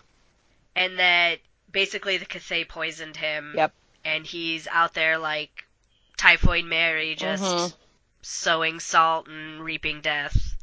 [0.76, 1.40] and that
[1.70, 3.54] basically the Cthaeh poisoned him.
[3.56, 3.72] Yep.
[4.04, 5.64] And he's out there like
[6.22, 7.74] Typhoid Mary, just Mhm.
[8.20, 10.54] sowing salt and reaping death.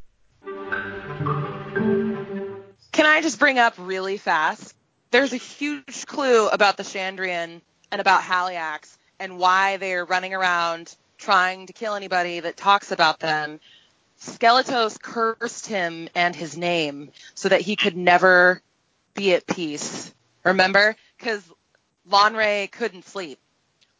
[2.93, 4.73] Can I just bring up really fast?
[5.11, 7.59] There's a huge clue about the Chandrian
[7.91, 13.19] and about Haliax, and why they're running around trying to kill anybody that talks about
[13.19, 13.59] them,
[14.17, 18.61] Skeletos cursed him and his name so that he could never
[19.13, 20.13] be at peace.
[20.45, 20.95] Remember?
[21.17, 21.43] Because
[22.09, 23.39] Lanre couldn't sleep,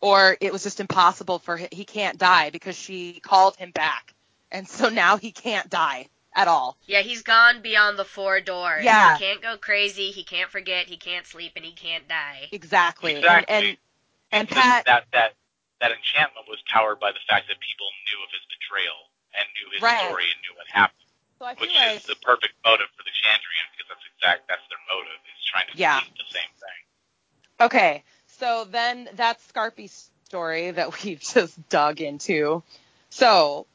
[0.01, 1.67] or it was just impossible for him.
[1.71, 4.13] He can't die because she called him back,
[4.51, 6.77] and so now he can't die at all.
[6.85, 8.83] Yeah, he's gone beyond the four doors.
[8.85, 9.17] Yeah.
[9.17, 12.47] He can't go crazy, he can't forget, he can't sleep, and he can't die.
[12.51, 13.15] Exactly.
[13.15, 13.55] Exactly.
[13.55, 13.77] And and,
[14.31, 15.33] and Because Pat, that that
[15.81, 18.99] that enchantment was powered by the fact that people knew of his betrayal
[19.35, 20.05] and knew his Right.
[20.05, 21.07] story and knew what happened,
[21.39, 24.47] so I feel which like is the perfect motive for the Chandrian because that's exact
[24.47, 25.99] that's their motive is trying to Yeah.
[26.03, 26.79] the same thing.
[27.61, 28.03] Okay,
[28.39, 32.63] so then that's Skarpi's story that we've just dug into.
[33.09, 33.65] So,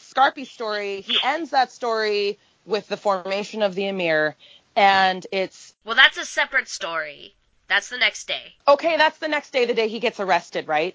[0.00, 4.34] Skarpi's story, he ends that story with the formation of the Amyr,
[4.74, 7.34] and it's Well, that's a separate story.
[7.68, 8.54] That's the next day.
[8.68, 10.94] okay, that's the next day, the day he gets arrested, right?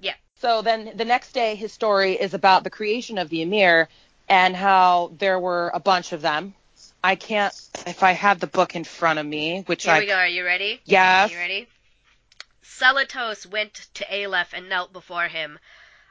[0.00, 0.14] Yeah.
[0.40, 3.88] So then the next day, his story is about the creation of the Amyr
[4.28, 6.54] and how there were a bunch of them.
[7.02, 7.52] I can't,
[7.86, 10.14] if I have the book in front of me, which Here I, we go.
[10.14, 10.80] Are you ready?
[10.84, 11.32] yes.
[11.32, 11.66] You ready?
[12.64, 15.58] Selitos went to Aleph and knelt before him.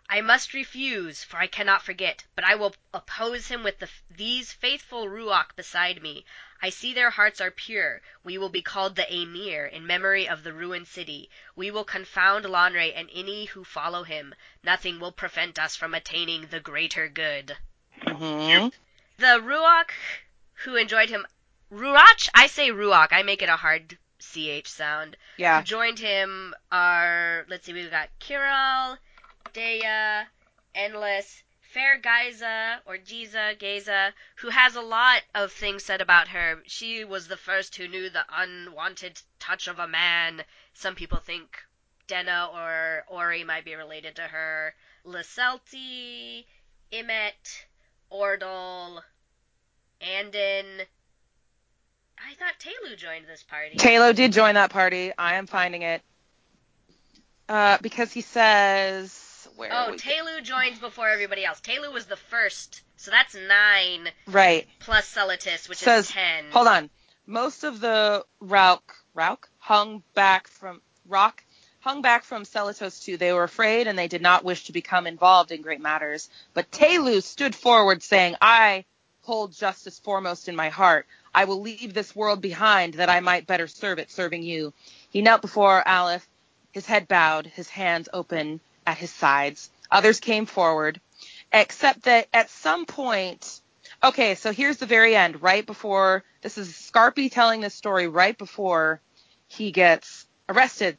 [0.09, 4.51] I must refuse, for I cannot forget, but I will oppose him with the, these
[4.51, 6.25] faithful Ruach beside me.
[6.61, 8.01] I see their hearts are pure.
[8.21, 11.29] We will be called the Amyr, in memory of the ruined city.
[11.55, 14.35] We will confound Lanre and any who follow him.
[14.61, 17.55] Nothing will prevent us from attaining the greater good.
[18.01, 18.73] Mhm.
[19.15, 19.91] The Ruach
[20.65, 21.25] who enjoyed him,
[21.71, 22.27] Ruach?
[22.35, 23.13] I say Ruach.
[23.13, 25.17] I make it a hard ch sound.
[25.37, 25.59] Yeah.
[25.59, 28.97] Who joined him are let's see, we've got Kirel,
[29.53, 30.25] Dea,
[30.75, 36.61] Enlas, Fair Giza or Giza, Geza, who has a lot of things said about her.
[36.67, 40.43] She was the first who knew the unwanted touch of a man.
[40.73, 41.63] Some people think
[42.07, 44.75] Denna or Auri might be related to her.
[45.05, 46.45] Lecelte,
[46.91, 47.65] Imet,
[48.11, 49.03] Ordal,
[50.01, 50.87] Andan.
[52.29, 53.77] I thought Tehlu joined this party.
[53.77, 55.11] Talo did join that party.
[55.17, 56.01] I am finding it.
[57.49, 59.93] Uh, because he says where Oh?
[59.97, 61.59] Tehlu joins before everybody else.
[61.61, 64.67] Tehlu was the first, so that's nine right.
[64.79, 66.45] plus Selitos, which Says- is ten.
[66.51, 66.89] Hold on.
[67.27, 68.81] Most of the Rauk
[69.15, 71.43] Rauk hung back from Rock
[71.81, 73.17] hung back from Selitos too.
[73.17, 76.29] They were afraid and they did not wish to become involved in great matters.
[76.53, 78.85] But Tehlu stood forward saying, I
[79.23, 81.05] hold justice foremost in my heart.
[81.33, 84.73] I will leave this world behind that I might better serve it, serving you.
[85.09, 86.27] He knelt before Aleph,
[86.71, 89.69] his head bowed, his hands open at his sides.
[89.91, 90.99] Others came forward,
[91.51, 93.61] except that at some point,
[94.03, 98.37] okay, so here's the very end, right before, this is Skarpi telling this story right
[98.37, 99.01] before
[99.47, 100.97] he gets arrested.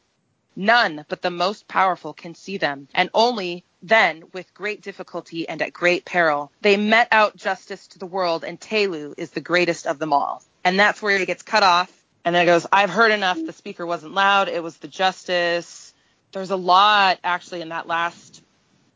[0.55, 5.61] None but the most powerful can see them, and only then, with great difficulty and
[5.61, 9.85] at great peril, they met out justice to the world, and Tehlu is the greatest
[9.85, 10.41] of them all.
[10.63, 11.91] And that's where he gets cut off,
[12.25, 15.93] and then it goes, I've heard enough, the speaker wasn't loud, it was the justice.
[16.31, 18.41] There's a lot, actually, in that last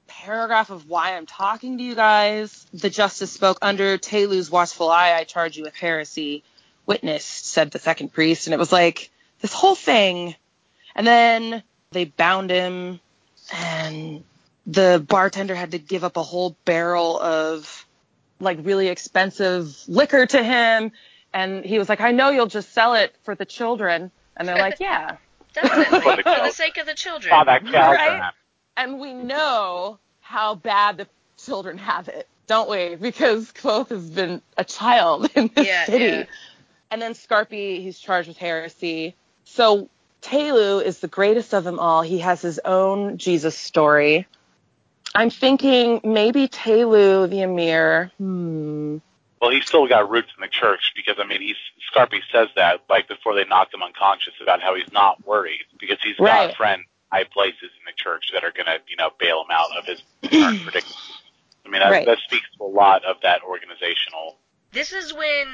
[0.07, 2.65] paragraph of why I'm talking to you guys.
[2.73, 6.43] The justice spoke under Tehlu's watchful eye, I charge you with heresy.
[6.85, 10.35] Witness, said the second priest, and it was like, this whole thing
[10.97, 12.99] and then they bound him,
[13.53, 14.23] and
[14.67, 17.85] the bartender had to give up a whole barrel of
[18.39, 20.91] like really expensive liquor to him.
[21.33, 24.11] And he was like, I know you'll just sell it for the children.
[24.35, 25.17] And they're like, yeah.
[25.53, 26.51] Definitely, For the for the children.
[26.51, 27.31] sake of the children.
[27.31, 28.31] Saw that cow Right?
[28.75, 31.07] And we know how bad the
[31.43, 32.95] children have it, don't we?
[32.95, 36.05] Because Kvothe has been a child in this Yeah, city.
[36.05, 36.25] yeah.
[36.91, 39.15] And then Skarpi, he's charged with heresy.
[39.45, 39.89] So
[40.21, 42.01] Tehlu is the greatest of them all.
[42.03, 44.27] He has his own Jesus story.
[45.17, 48.11] I'm thinking maybe Tehlu, the Amyr.
[48.19, 48.97] Hmm.
[49.41, 51.55] Well, he's still got roots in the church because I mean, he's
[51.91, 55.97] Skarpi says that like before they knocked him unconscious about how he's not worried because
[56.03, 56.55] he's got Right.
[56.55, 59.85] friends, high places in the church that are gonna you know bail him out of
[59.85, 60.95] his current predicament.
[61.65, 62.05] I mean, that, Right.
[62.05, 64.37] that speaks to a lot of that organizational.
[64.71, 65.47] This is when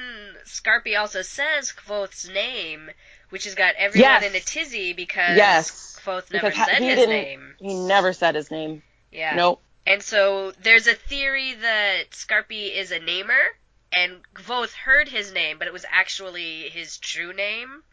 [0.45, 2.89] Skarpi also says Kvothe's name,
[3.29, 4.23] which has got everyone Yes.
[4.25, 5.99] in a tizzy because Yes.
[6.03, 7.55] Kvothe never Because said he his name.
[7.59, 8.83] He never said his name.
[9.13, 9.35] Yeah.
[9.35, 9.61] Nope.
[9.85, 13.57] And so there's a theory that Skarpi is a namer,
[13.91, 17.83] and Kvothe heard his name, but it was actually his true name.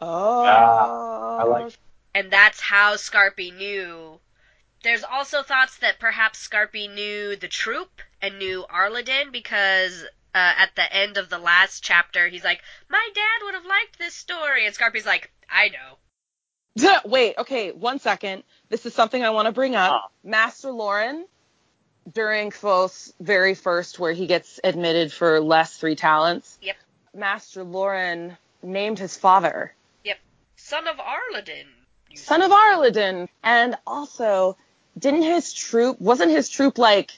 [0.00, 0.44] Oh.
[0.44, 1.78] Ah, I like-
[2.14, 4.20] and that's how Skarpi knew.
[4.82, 10.74] There's also thoughts that perhaps Skarpi knew the troop and knew Arliden because uh, at
[10.74, 14.66] the end of the last chapter, he's like, "My dad would have liked this story,"
[14.66, 15.98] and Skarpi's like, "I know."
[17.04, 18.42] Wait, okay, one second.
[18.68, 19.92] This is something I want to bring up.
[19.92, 20.08] Huh.
[20.24, 21.24] Master Lorren,
[22.12, 26.58] during Kvothe's very first, where he gets admitted for less three talents.
[26.62, 26.76] Yep.
[27.14, 29.72] Master Lorren named his father
[30.04, 30.18] Yep.
[30.56, 31.66] Son of Arliden.
[32.10, 34.56] you son of Arliden, and also
[34.98, 37.12] didn't his troop wasn't his troop like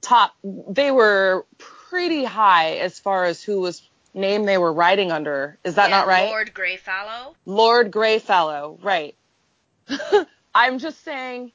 [0.00, 0.34] top?
[0.42, 3.82] They were pretty high as far as who was
[4.14, 5.58] name they were riding under.
[5.64, 6.28] Is that Yeah, not right?
[6.28, 7.34] Lord Greyfallow.
[7.46, 9.14] Lord Greyfellow, right.
[10.54, 11.52] I'm just saying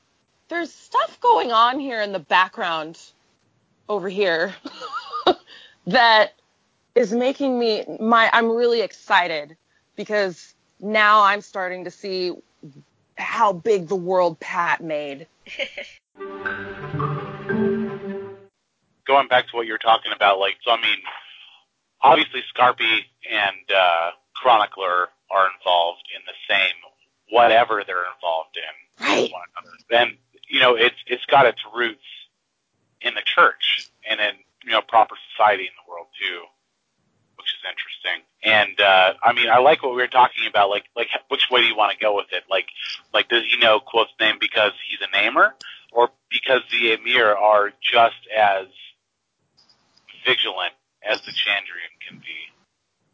[0.49, 2.99] there's stuff going on here in the background
[3.87, 4.53] over here
[5.87, 6.33] that
[6.95, 9.55] is making me my I'm really excited
[9.95, 12.33] because now I'm starting to see
[13.17, 15.27] how big the world Pat made.
[19.05, 20.97] Going back to what you were talking about, like, so I mean,
[22.01, 26.75] obviously Skarpi and uh, Chronicler are involved in the same
[27.31, 29.31] whatever they're involved in Right.
[29.31, 29.77] one another.
[29.91, 30.17] And
[30.49, 32.03] you know, it's it's got its roots
[33.01, 34.31] in the church and in
[34.65, 36.41] you know proper society in the world too,
[37.37, 38.25] which is interesting.
[38.43, 40.69] And uh, I mean, I like what we were talking about.
[40.69, 42.43] Like, like which way do you want to go with it?
[42.49, 42.67] Like,
[43.13, 45.55] like does he know Kvothe's name because he's a namer,
[45.93, 48.65] or because the Amyr are just as
[50.25, 52.25] vigilant as the Chandrian can be?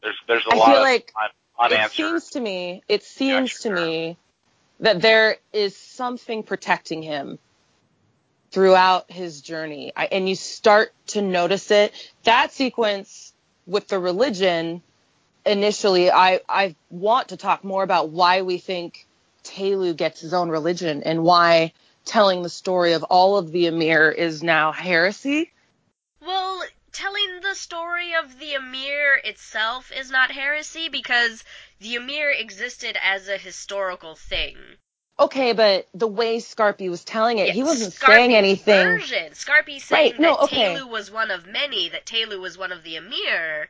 [0.02, 1.14] There's there's a I lot feel of like
[1.60, 4.18] un, It seems to me, it seems to me
[4.80, 7.40] that there is something protecting him
[8.52, 9.92] throughout his journey.
[9.96, 11.94] I, and you start to notice it.
[12.24, 13.34] That sequence
[13.66, 14.82] with the religion,
[15.46, 19.08] initially, I, I want to talk more about why we think
[19.44, 21.74] Tehlu gets his own religion and why
[22.06, 25.52] telling the story of all of the Amyr is now heresy.
[26.22, 26.64] Well,
[26.96, 31.44] telling the story of the Amyr itself is not heresy because
[31.80, 34.58] the Amyr existed as a historical thing.
[35.20, 38.86] Okay, but the way Skarpi was telling it, he wasn't Skarpi's saying anything.
[38.86, 39.32] Version.
[39.34, 40.76] Skarpi saying Right, no, that okay.
[40.76, 43.70] Tehlu was one of many, that Tehlu was one of the Amyr,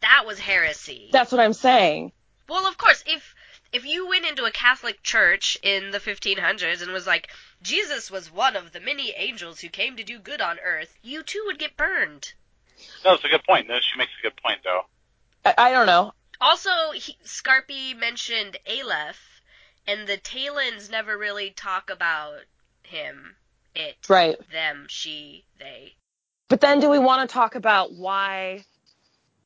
[0.00, 1.08] that was heresy.
[1.12, 2.12] That's what I'm saying.
[2.46, 3.34] Well, of course, if
[3.72, 7.30] if you went into a Catholic church in the 1500s and was like,
[7.62, 11.22] Jesus was one of the many angels who came to do good on earth, you
[11.22, 12.34] too would get burned.
[13.04, 13.68] No, it's a good point.
[13.68, 14.82] No, she makes a good point though.
[15.44, 16.12] I, I don't know.
[16.40, 19.40] Also, he, Skarpi mentioned Aleph,
[19.86, 22.40] and the Tehlins never really talk about
[22.82, 23.36] him,
[23.74, 24.36] it, Right.
[24.50, 25.94] them, she, they.
[26.48, 28.64] But then do we want to talk about why?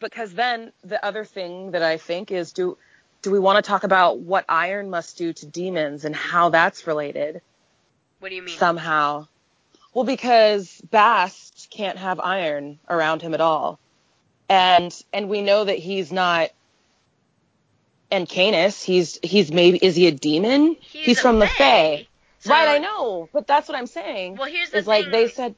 [0.00, 2.76] Because then the other thing that I think is do
[3.22, 6.86] do we want to talk about what iron must do to demons and how that's
[6.86, 7.42] related
[8.18, 8.56] What do you mean?
[8.56, 9.28] somehow?
[9.94, 13.78] Well, because Bast can't have iron around him at all.
[14.48, 16.50] And and we know that he's not
[18.10, 20.76] Encanis, he's he's maybe is he a demon?
[20.80, 21.54] He's, a from the Fae.
[21.58, 22.06] Fae.
[22.40, 23.28] So- right, I know.
[23.32, 24.36] But that's what I'm saying.
[24.36, 25.54] Well, here's the is like they said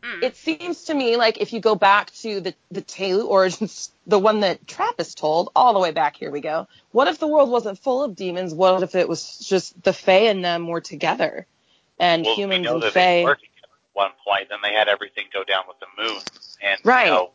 [0.00, 0.22] Mm.
[0.22, 4.18] it seems to me like if you go back to the the Tehlu origins, the
[4.18, 6.68] one that Trapis told, all the way back, here we go.
[6.92, 8.54] What if the world wasn't full of demons?
[8.54, 11.48] What if it was just the Fae and them were together,
[11.98, 13.34] and well, humans we know and that they Fae?
[13.98, 14.48] Were together at one point.
[14.48, 16.20] Then they had everything go down with the moon,
[16.62, 17.06] and Right.
[17.06, 17.30] you know,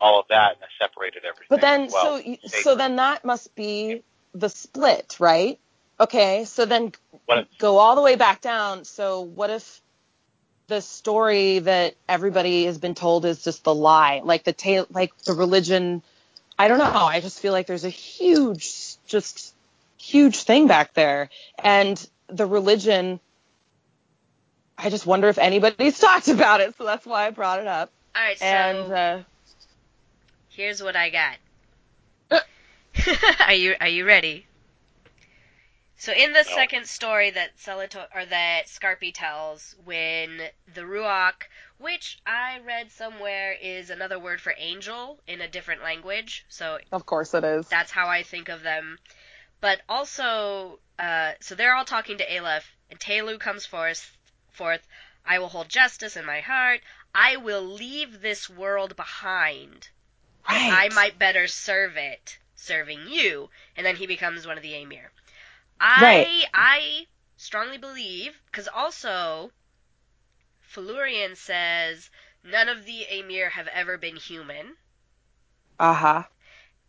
[0.00, 1.46] all of that, and they separated everything.
[1.48, 4.02] But then, well, so you- so then that must be
[4.34, 5.58] the split, right?
[6.00, 6.92] Okay, so then
[7.26, 8.84] What- go all the way back down.
[8.84, 9.80] So what if
[10.66, 15.16] the story that everybody has been told is just the lie, like the tale, like
[15.18, 16.02] the religion?
[16.58, 16.84] I don't know.
[16.84, 19.54] I just feel like there's a huge, just
[19.98, 23.20] huge thing back there, and the religion.
[24.76, 27.90] I just wonder if anybody's talked about it, so that's why I brought it up.
[28.16, 29.18] All right, so and uh,
[30.48, 31.36] here's what I got.
[32.30, 32.40] Uh.
[33.46, 34.46] are you are you ready?
[35.96, 40.38] So in the second story that Selitos or that Skarpi tells, when
[40.74, 41.44] the Ruach,
[41.78, 47.06] which I read somewhere is another word for angel in a different language, so of
[47.06, 47.68] course it is.
[47.68, 48.98] that's how I think of them.
[49.62, 54.14] But also, uh, so they're all talking to Aleph, and Tehlu comes forth.
[54.54, 54.86] Forth,
[55.26, 56.80] I will hold justice in my heart.
[57.14, 59.88] I will leave this world behind.
[60.48, 60.72] right.
[60.72, 63.50] I might better serve it, serving you.
[63.76, 65.10] And then he becomes one of the Amyr.
[65.80, 66.46] I Right.
[66.54, 69.50] I strongly believe because also,
[70.60, 72.10] Felurian says
[72.42, 74.76] none of the Amyr have ever been human.
[75.78, 76.22] Uh huh.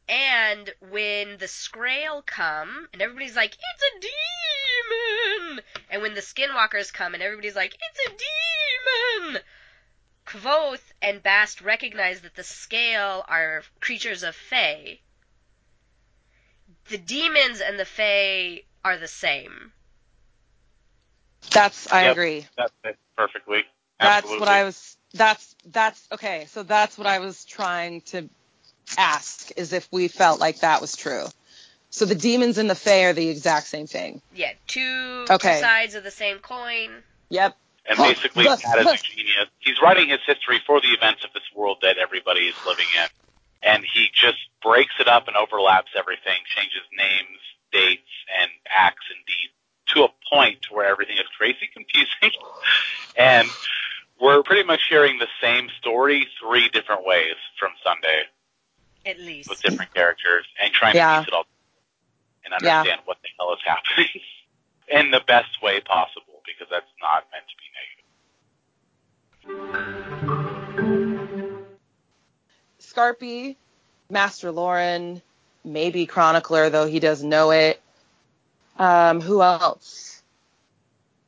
[0.07, 4.64] And when the Scrael come, and everybody's like, it's a demon!
[5.89, 9.41] And when the Skinwalkers come, and everybody's like, it's a demon!
[10.25, 14.99] Kvothe and Bast recognize that the Scrael are creatures of Fae.
[16.89, 19.71] The demons and the Fae are the same.
[21.51, 22.11] That's I Yep.
[22.11, 22.47] agree.
[22.57, 23.63] That's it perfectly.
[23.99, 24.97] That's what I was.
[25.13, 26.45] That's that's okay.
[26.49, 28.29] So that's what I was trying to
[28.97, 31.25] ask is if we felt like that was true.
[31.95, 34.21] So the demons and the fae are the exact same thing.
[34.35, 35.55] Yeah, two Okay.
[35.55, 36.91] two sides of the same coin.
[37.29, 37.55] Yep.
[37.87, 38.57] And basically, Huh.
[38.61, 39.47] Pat is a genius.
[39.59, 43.07] He's writing his history for the events of this world that everybody is living in.
[43.63, 47.39] And he just breaks it up and overlaps everything, changes names,
[47.71, 49.53] dates, and acts and deeds
[49.95, 52.37] to a point where everything is crazy confusing.
[53.15, 53.47] and
[54.19, 58.23] we're pretty much hearing the same story three different ways from Sunday
[59.05, 59.47] At least.
[59.49, 61.19] with different characters and trying Yeah.
[61.19, 61.45] to piece it all
[62.45, 62.79] and Yeah.
[62.79, 64.21] understand what the hell is happening
[64.87, 68.05] in the best way possible because that's not meant to be negative.
[72.79, 73.55] Skarpi,
[74.09, 75.21] Master Lorren,
[75.63, 77.81] maybe Chronicler, though he doesn't know it.
[78.77, 80.21] Um, who else?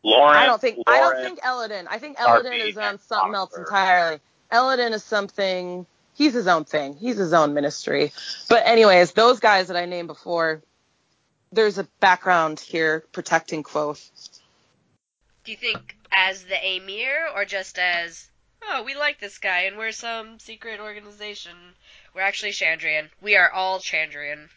[0.06, 1.88] Lorren, I don't think I don't think Elodin.
[1.90, 4.20] I think Elodin is on and something else entirely.
[4.52, 5.86] Elodin is something.
[6.14, 6.96] He's his own thing.
[6.96, 8.12] He's his own ministry.
[8.50, 10.62] But anyways, those guys that I named before,
[11.52, 14.10] there's a background here protecting Kvothe.
[15.44, 18.28] Do you think as the Amyr or just as,
[18.68, 21.56] oh, we like this guy and we're some secret organization?
[22.14, 23.10] We're actually Chandrian.
[23.22, 24.50] We are all Chandrian.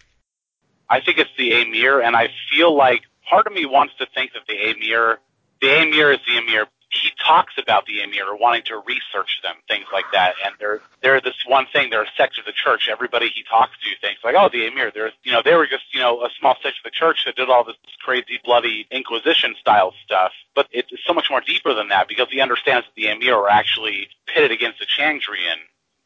[0.89, 4.33] I think it's the Amyr, and I feel like part of me wants to think
[4.33, 5.19] that the Amyr,
[5.61, 6.67] the Amyr is the Amyr.
[6.91, 10.35] He talks about the Amyr or wanting to research them, things like that.
[10.45, 11.91] And they're they're this one thing.
[11.91, 12.89] They're a sect of the church.
[12.91, 14.91] Everybody he talks to thinks like, oh, the Amyr.
[14.93, 17.37] They're you know they were just you know a small sect of the church that
[17.37, 20.33] did all this crazy bloody Inquisition style stuff.
[20.55, 23.49] But it's so much more deeper than that because he understands that the Amyr are
[23.49, 25.59] actually pitted against the Chandrian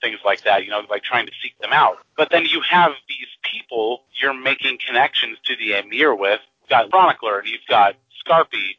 [0.04, 1.96] things like that, you know, like trying to seek them out.
[2.16, 6.40] But then you have these people you're making connections to the Amyr with.
[6.62, 8.76] You've got Chronicler and you've got Skarpi.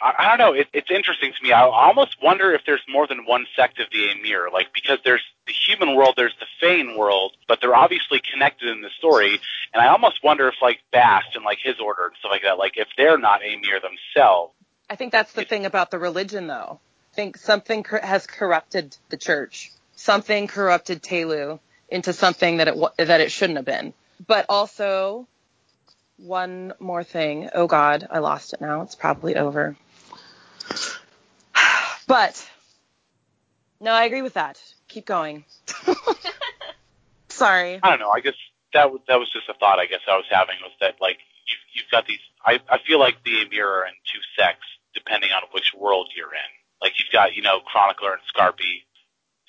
[0.00, 0.52] I, I don't know.
[0.58, 1.52] It, it's interesting to me.
[1.52, 5.22] I almost wonder if there's more than one sect of the Amyr, like because there's
[5.46, 9.40] the human world, there's the Faen world, but they're obviously connected in the story.
[9.72, 12.58] And I almost wonder if like Bast and like his order and stuff like that,
[12.58, 14.52] like if they're not Amyr themselves.
[14.88, 16.78] I think that's the thing about the religion, though.
[17.12, 19.72] I think something cor- has corrupted the church.
[19.96, 23.94] Something corrupted Tehlu into something that it wa- that it shouldn't have been.
[24.26, 25.26] But also,
[26.18, 27.48] one more thing.
[27.54, 28.82] Oh God, I lost it now.
[28.82, 29.76] It's probably over.
[32.06, 32.48] But
[33.80, 34.62] no, I agree with that.
[34.88, 35.44] Keep going.
[37.28, 37.80] Sorry.
[37.82, 38.10] I don't know.
[38.10, 38.34] I guess
[38.72, 39.78] that was that was just a thought.
[39.78, 42.20] I guess I was having was that like you've, you've got these.
[42.44, 46.32] I I feel like the Amyr are in two sects depending on which world you're
[46.32, 46.50] in.
[46.80, 48.86] Like you've got you know Chronicler and Skarpi,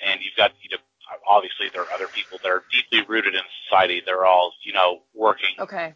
[0.03, 0.83] and you've got you know
[1.27, 4.01] obviously there are other people that are deeply rooted in society.
[4.05, 5.55] They're all you know working.
[5.59, 5.93] Okay.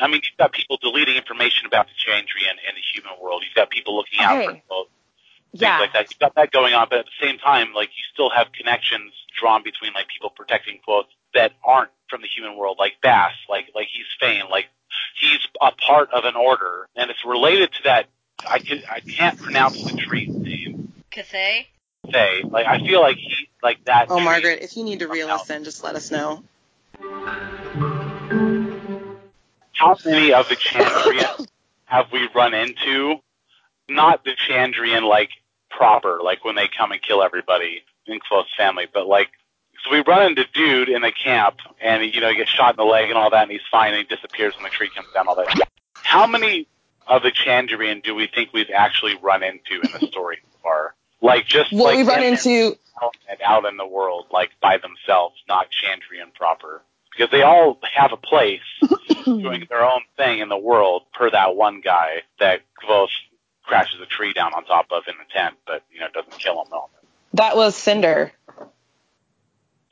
[0.00, 3.42] I mean you've got people deleting information about the Chandrian in the human world.
[3.44, 4.62] You've got people looking out for Okay.
[5.52, 5.78] Both things Yeah.
[5.80, 6.10] like that.
[6.10, 9.12] You've got that going on, but at the same time, like you still have connections
[9.38, 13.66] drawn between like people protecting Kvothe's that aren't from the human world, like Bast, like
[13.74, 14.66] like he's Faen, like
[15.20, 18.06] he's a part of an order, and it's related to that.
[18.48, 20.92] I can I can't pronounce the tree's name.
[21.12, 21.66] Cthaeh?
[22.12, 24.06] Say like I feel like he like that.
[24.08, 26.42] Oh, Margaret, if you need to Come reel us in, just let us know.
[29.72, 31.46] How many of the Chandrian
[31.86, 33.16] have we run into?
[33.90, 35.30] Not the Chandrian like
[35.70, 39.28] proper, like when they come and kill everybody in Kvothe's family, but like
[39.84, 42.76] so we run into dude in the camp and you know he gets shot in
[42.76, 45.08] the leg and all that and he's fine and he disappears when the tree comes
[45.14, 45.68] down all that.
[45.94, 46.66] How many
[47.06, 50.94] of the Chandrian do we think we've actually run into in the story so far?
[51.22, 54.50] Like just What like we run in into, out and out in the world, like
[54.60, 56.82] by themselves, not Chandrian proper.
[57.12, 58.60] Because they all have a place
[59.24, 63.08] doing their own thing in the world per that one guy that Kvothe
[63.70, 66.54] crashes a tree down on top of in the tent, but, you know, doesn't kill
[66.60, 66.90] him at all.
[67.34, 68.32] that was Cinder.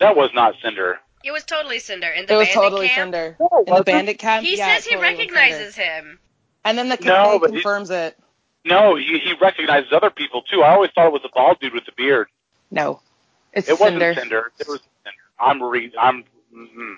[0.01, 0.99] That was not Cinder.
[1.22, 2.09] It was totally Cinder.
[2.09, 3.37] In the It was bandit totally camp, Cinder.
[3.39, 3.87] No, In the wasn't.
[3.87, 6.18] bandit camp, He yeah, says he totally recognizes him.
[6.64, 8.18] And then the No, Cthaeh but he- confirms it.
[8.64, 10.62] No, he, he recognizes other people too.
[10.62, 12.26] I always thought it was a bald dude with the beard.
[12.72, 13.01] No,
[13.53, 14.01] it's It Cinder.
[14.09, 14.53] wasn't Cinder.
[14.59, 15.16] It was Cinder.
[15.39, 16.95] I'm re- I'm, mm,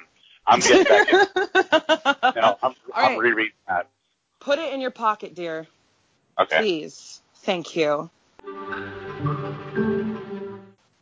[0.47, 2.35] I'm getting back in.
[2.41, 3.19] No, I'm, All I'm right.
[3.19, 3.87] rereading that.
[4.41, 5.67] Put it in your pocket, dear.
[6.41, 6.59] Okay.
[6.59, 7.21] Please.
[7.43, 8.11] Thank you.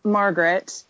[0.04, 0.82] Margaret,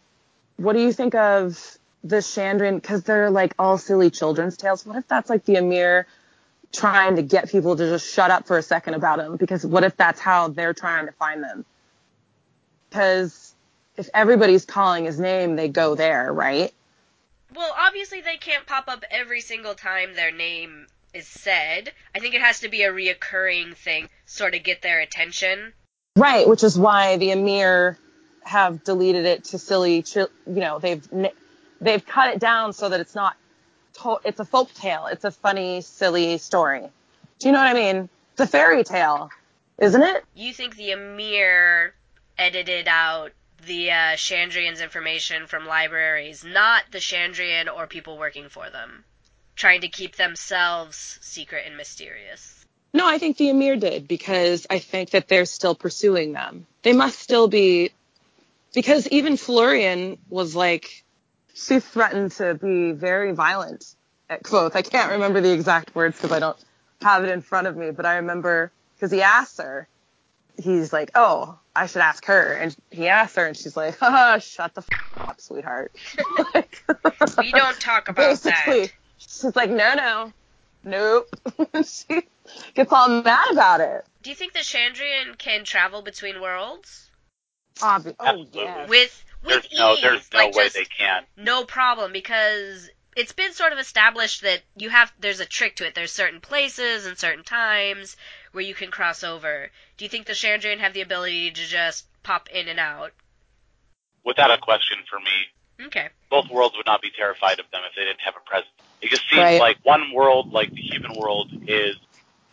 [0.57, 2.77] what do you think of the Chandrian?
[2.77, 4.87] Because they're like all silly children's tales.
[4.87, 6.07] What if that's like the Amir
[6.73, 9.37] trying to get people to just shut up for a second about him?
[9.37, 11.65] Because what if that's how they're trying to find them?
[12.89, 13.55] Because
[13.97, 16.73] if everybody's calling his name, they go there, right?
[17.55, 20.87] Well, obviously they can't pop up every single time their name
[21.19, 21.93] is said.
[22.15, 25.75] I think it has to be a reoccurring thing, sort of get their attention.
[26.17, 27.99] Right, which is why the Amyr
[28.45, 31.07] have deleted it to silly, you know, they've
[31.81, 33.37] they've cut it down so that it's not
[34.03, 35.07] to- it's a folk tale.
[35.07, 36.89] It's a funny, silly story.
[37.39, 38.09] Do you know what I mean?
[38.33, 39.31] It's a fairy tale,
[39.79, 40.25] isn't it?
[40.35, 41.95] You think the Amyr
[42.37, 43.33] edited out
[43.67, 49.05] the uh, Chandrian's information from libraries, not the Chandrian or people working for them,
[49.59, 52.65] trying to keep themselves secret and mysterious.
[52.95, 56.67] No, I think the Amyr did because I think that they're still pursuing them.
[56.83, 57.91] They must still be,
[58.75, 61.05] because even Felurian was like,
[61.55, 63.85] she threatened to be very violent
[64.31, 64.75] at Kvothe.
[64.75, 66.65] I can't remember the exact words because I don't
[67.03, 69.89] have it in front of me, but I remember because he asked her,
[70.57, 72.53] he's like, oh, I should ask her.
[72.53, 74.91] And he asked her, and she's like, haha, shut the f-
[75.29, 75.93] up, sweetheart.
[76.55, 76.85] like,
[77.39, 78.93] we don't talk about basically, that.
[79.19, 80.33] She's like, no, no,
[80.85, 81.29] nope.
[81.85, 82.23] she
[82.75, 84.05] gets all mad about it.
[84.23, 87.11] Do you think the Chandrian can travel between worlds?
[87.77, 88.63] Obvi- oh, Absolutely.
[88.63, 88.89] yes.
[88.89, 91.23] With with There's no, there's no like way just they can.
[91.37, 95.87] no problem because it's been sort of established that you have there's a trick to
[95.87, 95.95] it.
[95.95, 98.17] There's certain places and certain times
[98.53, 99.69] where you can cross over.
[99.97, 103.13] Do you think the Chandrian have the ability to just pop in and out?
[104.25, 106.09] Without a question for me, Okay.
[106.31, 108.73] both worlds would not be terrified of them if they didn't have a presence.
[109.01, 109.61] It just seems Right.
[109.61, 111.97] like one world, like the human world, is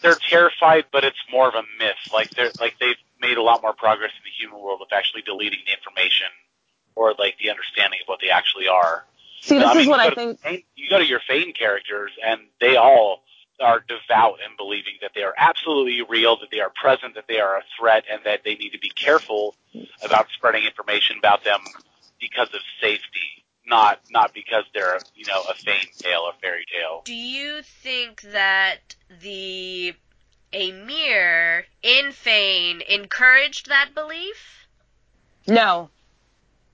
[0.01, 1.95] they're terrified, but it's more of a myth.
[2.13, 5.21] Like they're like they've made a lot more progress in the human world with actually
[5.23, 6.27] deleting the information
[6.95, 9.05] or like the understanding of what they actually are.
[9.41, 10.41] See, this I is what I to think.
[10.41, 13.23] Faen- you go to your Faen characters, and they all
[13.59, 17.39] are devout in believing that they are absolutely real, that they are present, that they
[17.39, 19.55] are a threat, and that they need to be careful
[20.03, 21.59] about spreading information about them
[22.19, 27.01] because of safety, not not because they're you know a Faen tale, a fairy tale.
[27.05, 29.93] Do you think that the
[30.53, 34.67] Amyr in Faen encouraged that belief?
[35.47, 35.89] No.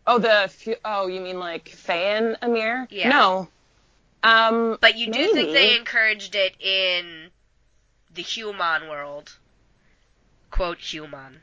[0.08, 2.88] Oh, the fu- oh, you mean like Fae Amyr?
[2.90, 3.10] Yeah.
[3.10, 3.50] No.
[4.24, 7.32] Um, But you do think they encouraged it in
[8.14, 9.38] the human world.
[10.52, 11.42] Quote human.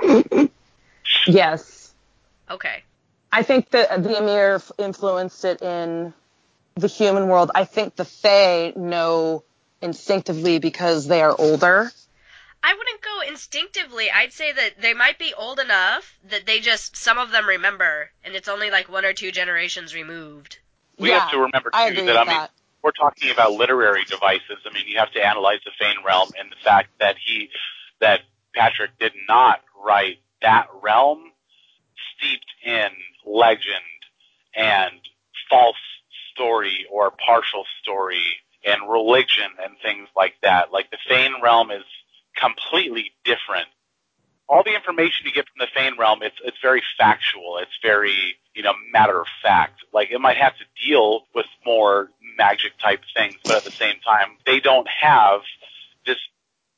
[1.26, 1.92] yes.
[2.50, 2.84] Okay.
[3.34, 6.14] I think that the Amyr influenced it in
[6.76, 7.50] the human world.
[7.52, 9.42] I think the Fae know
[9.82, 11.90] instinctively because they are older.
[12.62, 14.08] I wouldn't go instinctively.
[14.08, 18.10] I'd say that they might be old enough that they just some of them remember,
[18.22, 20.58] and it's only like one or two generations removed.
[21.00, 22.50] We yeah, have to remember I too agree that with I mean that.
[22.84, 24.58] we're talking about literary devices.
[24.64, 27.50] I mean, you have to analyze the Faen realm and the fact that he,
[28.00, 28.20] that
[28.54, 31.32] Patrick did not write that realm
[32.16, 32.90] steeped in
[33.26, 34.00] legend
[34.54, 34.92] and
[35.50, 35.76] false
[36.32, 38.22] story or partial story
[38.64, 40.72] and religion and things like that.
[40.72, 41.84] Like the Faen realm is
[42.36, 43.68] completely different.
[44.48, 47.58] All the information you get from the Faen realm, it's it's very factual.
[47.62, 49.80] It's very you know matter of fact.
[49.92, 53.96] Like it might have to deal with more magic type things, but at the same
[54.06, 55.40] time, they don't have
[56.06, 56.18] this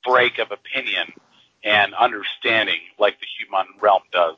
[0.05, 1.13] break of opinion
[1.65, 4.37] and understanding like the human realm does.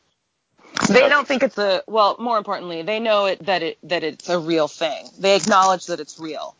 [0.89, 2.17] They don't think it's a well.
[2.19, 5.09] More importantly, they know it that it that it's a real thing.
[5.19, 6.55] They acknowledge that it's real.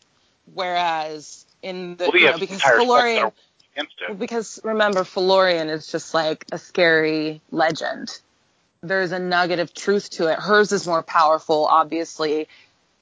[0.53, 3.33] Whereas in the Well, you know, because entire sects that Felurian, are
[3.75, 8.19] against well, because remember Felurian is just like a scary legend.
[8.81, 10.39] There's a nugget of truth to it.
[10.39, 12.47] Hers is more powerful, obviously,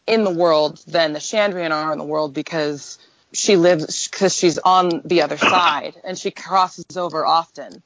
[0.07, 2.97] in the world than the Chandrian are in the world because
[3.33, 7.83] she lives because she's on the other side and she crosses over often.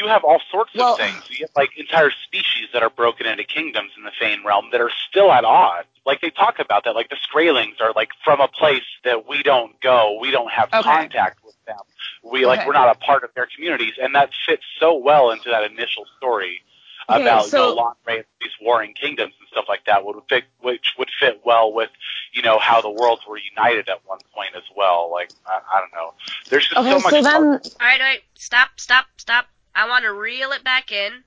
[0.00, 1.22] You have all sorts Well- of things.
[1.30, 4.80] You have like entire species that are broken into kingdoms in the Faen realm that
[4.80, 5.88] are still at odds.
[6.06, 6.94] Like they talk about that.
[6.94, 10.18] Like the Skraelings are like from a place that we don't go.
[10.20, 10.82] We don't have Okay.
[10.82, 11.80] contact with them.
[12.22, 12.66] We like Okay.
[12.68, 16.06] we're not a part of their communities, and that fits so well into that initial
[16.16, 16.62] story
[17.10, 20.04] Okay, about so- you know Lanre and these warring kingdoms and stuff like that.
[20.04, 21.90] Would fit which would fit well with
[22.32, 25.10] you know how the worlds were united at one point as well.
[25.10, 26.14] Like I, I don't know.
[26.48, 27.10] There's just Okay, so much.
[27.12, 27.48] so then All
[27.80, 29.46] right, all right, stop, stop, stop.
[29.78, 31.22] I want to reel it back in.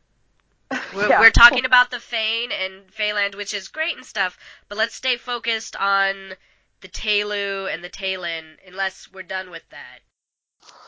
[0.93, 1.21] We're, Yeah.
[1.21, 4.37] we're talking about the Faen and Phaland, which is great and stuff,
[4.67, 6.33] but let's stay focused on
[6.81, 9.99] the Tehlu and the Tehlin, unless we're done with that.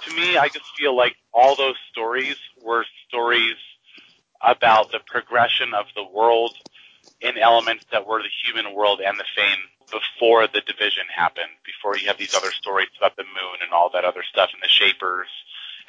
[0.05, 3.55] to me, I just feel like all those stories were stories
[4.41, 6.53] about the progression of the world
[7.22, 9.55] in elements that were the human world and the Faen
[9.89, 13.89] before the division happened, before you have these other stories about the moon and all
[13.93, 15.30] that other stuff and the shapers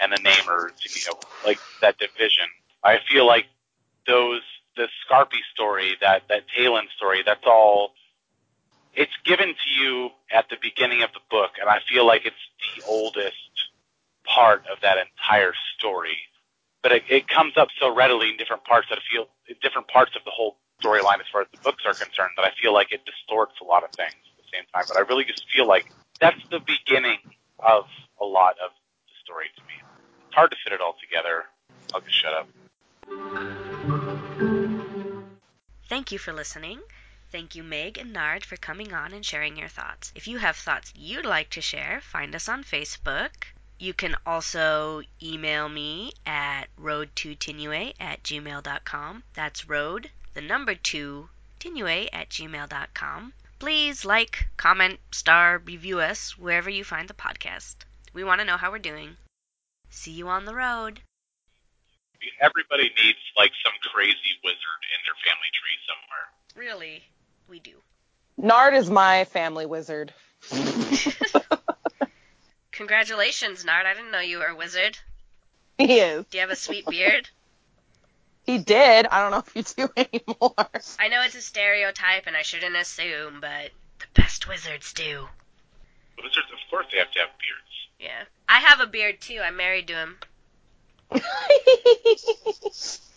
[0.00, 2.46] and the namers, you know, like that division.
[2.82, 3.46] I feel like
[4.06, 4.42] those,
[4.76, 7.92] the Skarpi story, that, that Talon story, that's all,
[8.94, 12.36] it's given to you at the beginning of the book, and I feel like it's
[12.76, 13.36] the oldest
[14.24, 16.16] part of that entire story.
[16.82, 19.26] But it, it comes up so readily in different parts that I feel
[19.62, 22.50] different parts of the whole storyline as far as the books are concerned that I
[22.60, 24.84] feel like it distorts a lot of things at the same time.
[24.88, 25.90] But I really just feel like
[26.20, 27.18] that's the beginning
[27.58, 27.84] of
[28.20, 29.83] a lot of the story to me.
[30.34, 31.44] It's hard to fit it all together.
[31.94, 32.48] I'll just shut up.
[35.88, 36.80] Thank you for listening.
[37.30, 40.10] Thank you, Meg and Nard, for coming on and sharing your thoughts.
[40.16, 43.44] If you have thoughts you'd like to share, find us on Facebook.
[43.78, 49.22] You can also email me at road2tinue at gmail.com.
[49.34, 51.28] That's road, the number two,
[51.60, 53.34] tinue at gmail.com.
[53.60, 57.76] Please like, comment, star, review us wherever you find the podcast.
[58.12, 59.16] We want to know how we're doing.
[59.94, 61.00] See you on the road.
[62.40, 66.26] Everybody needs like some crazy wizard in their family tree somewhere.
[66.56, 67.04] Really,
[67.48, 67.72] we do.
[68.36, 70.12] Nard is my family wizard.
[72.72, 73.86] Congratulations, Nard.
[73.86, 74.98] I didn't know you were a wizard.
[75.78, 76.26] He is.
[76.26, 77.30] Do you have a sweet beard?
[78.44, 79.06] He did.
[79.06, 80.68] I don't know if you do anymore.
[80.98, 83.70] I know it's a stereotype and I shouldn't assume, but
[84.00, 85.26] the best wizards do.
[86.22, 87.73] Wizards, of course, they have to have beards.
[87.98, 88.24] Yeah.
[88.48, 89.40] I have a beard too.
[89.42, 90.18] I'm married to him.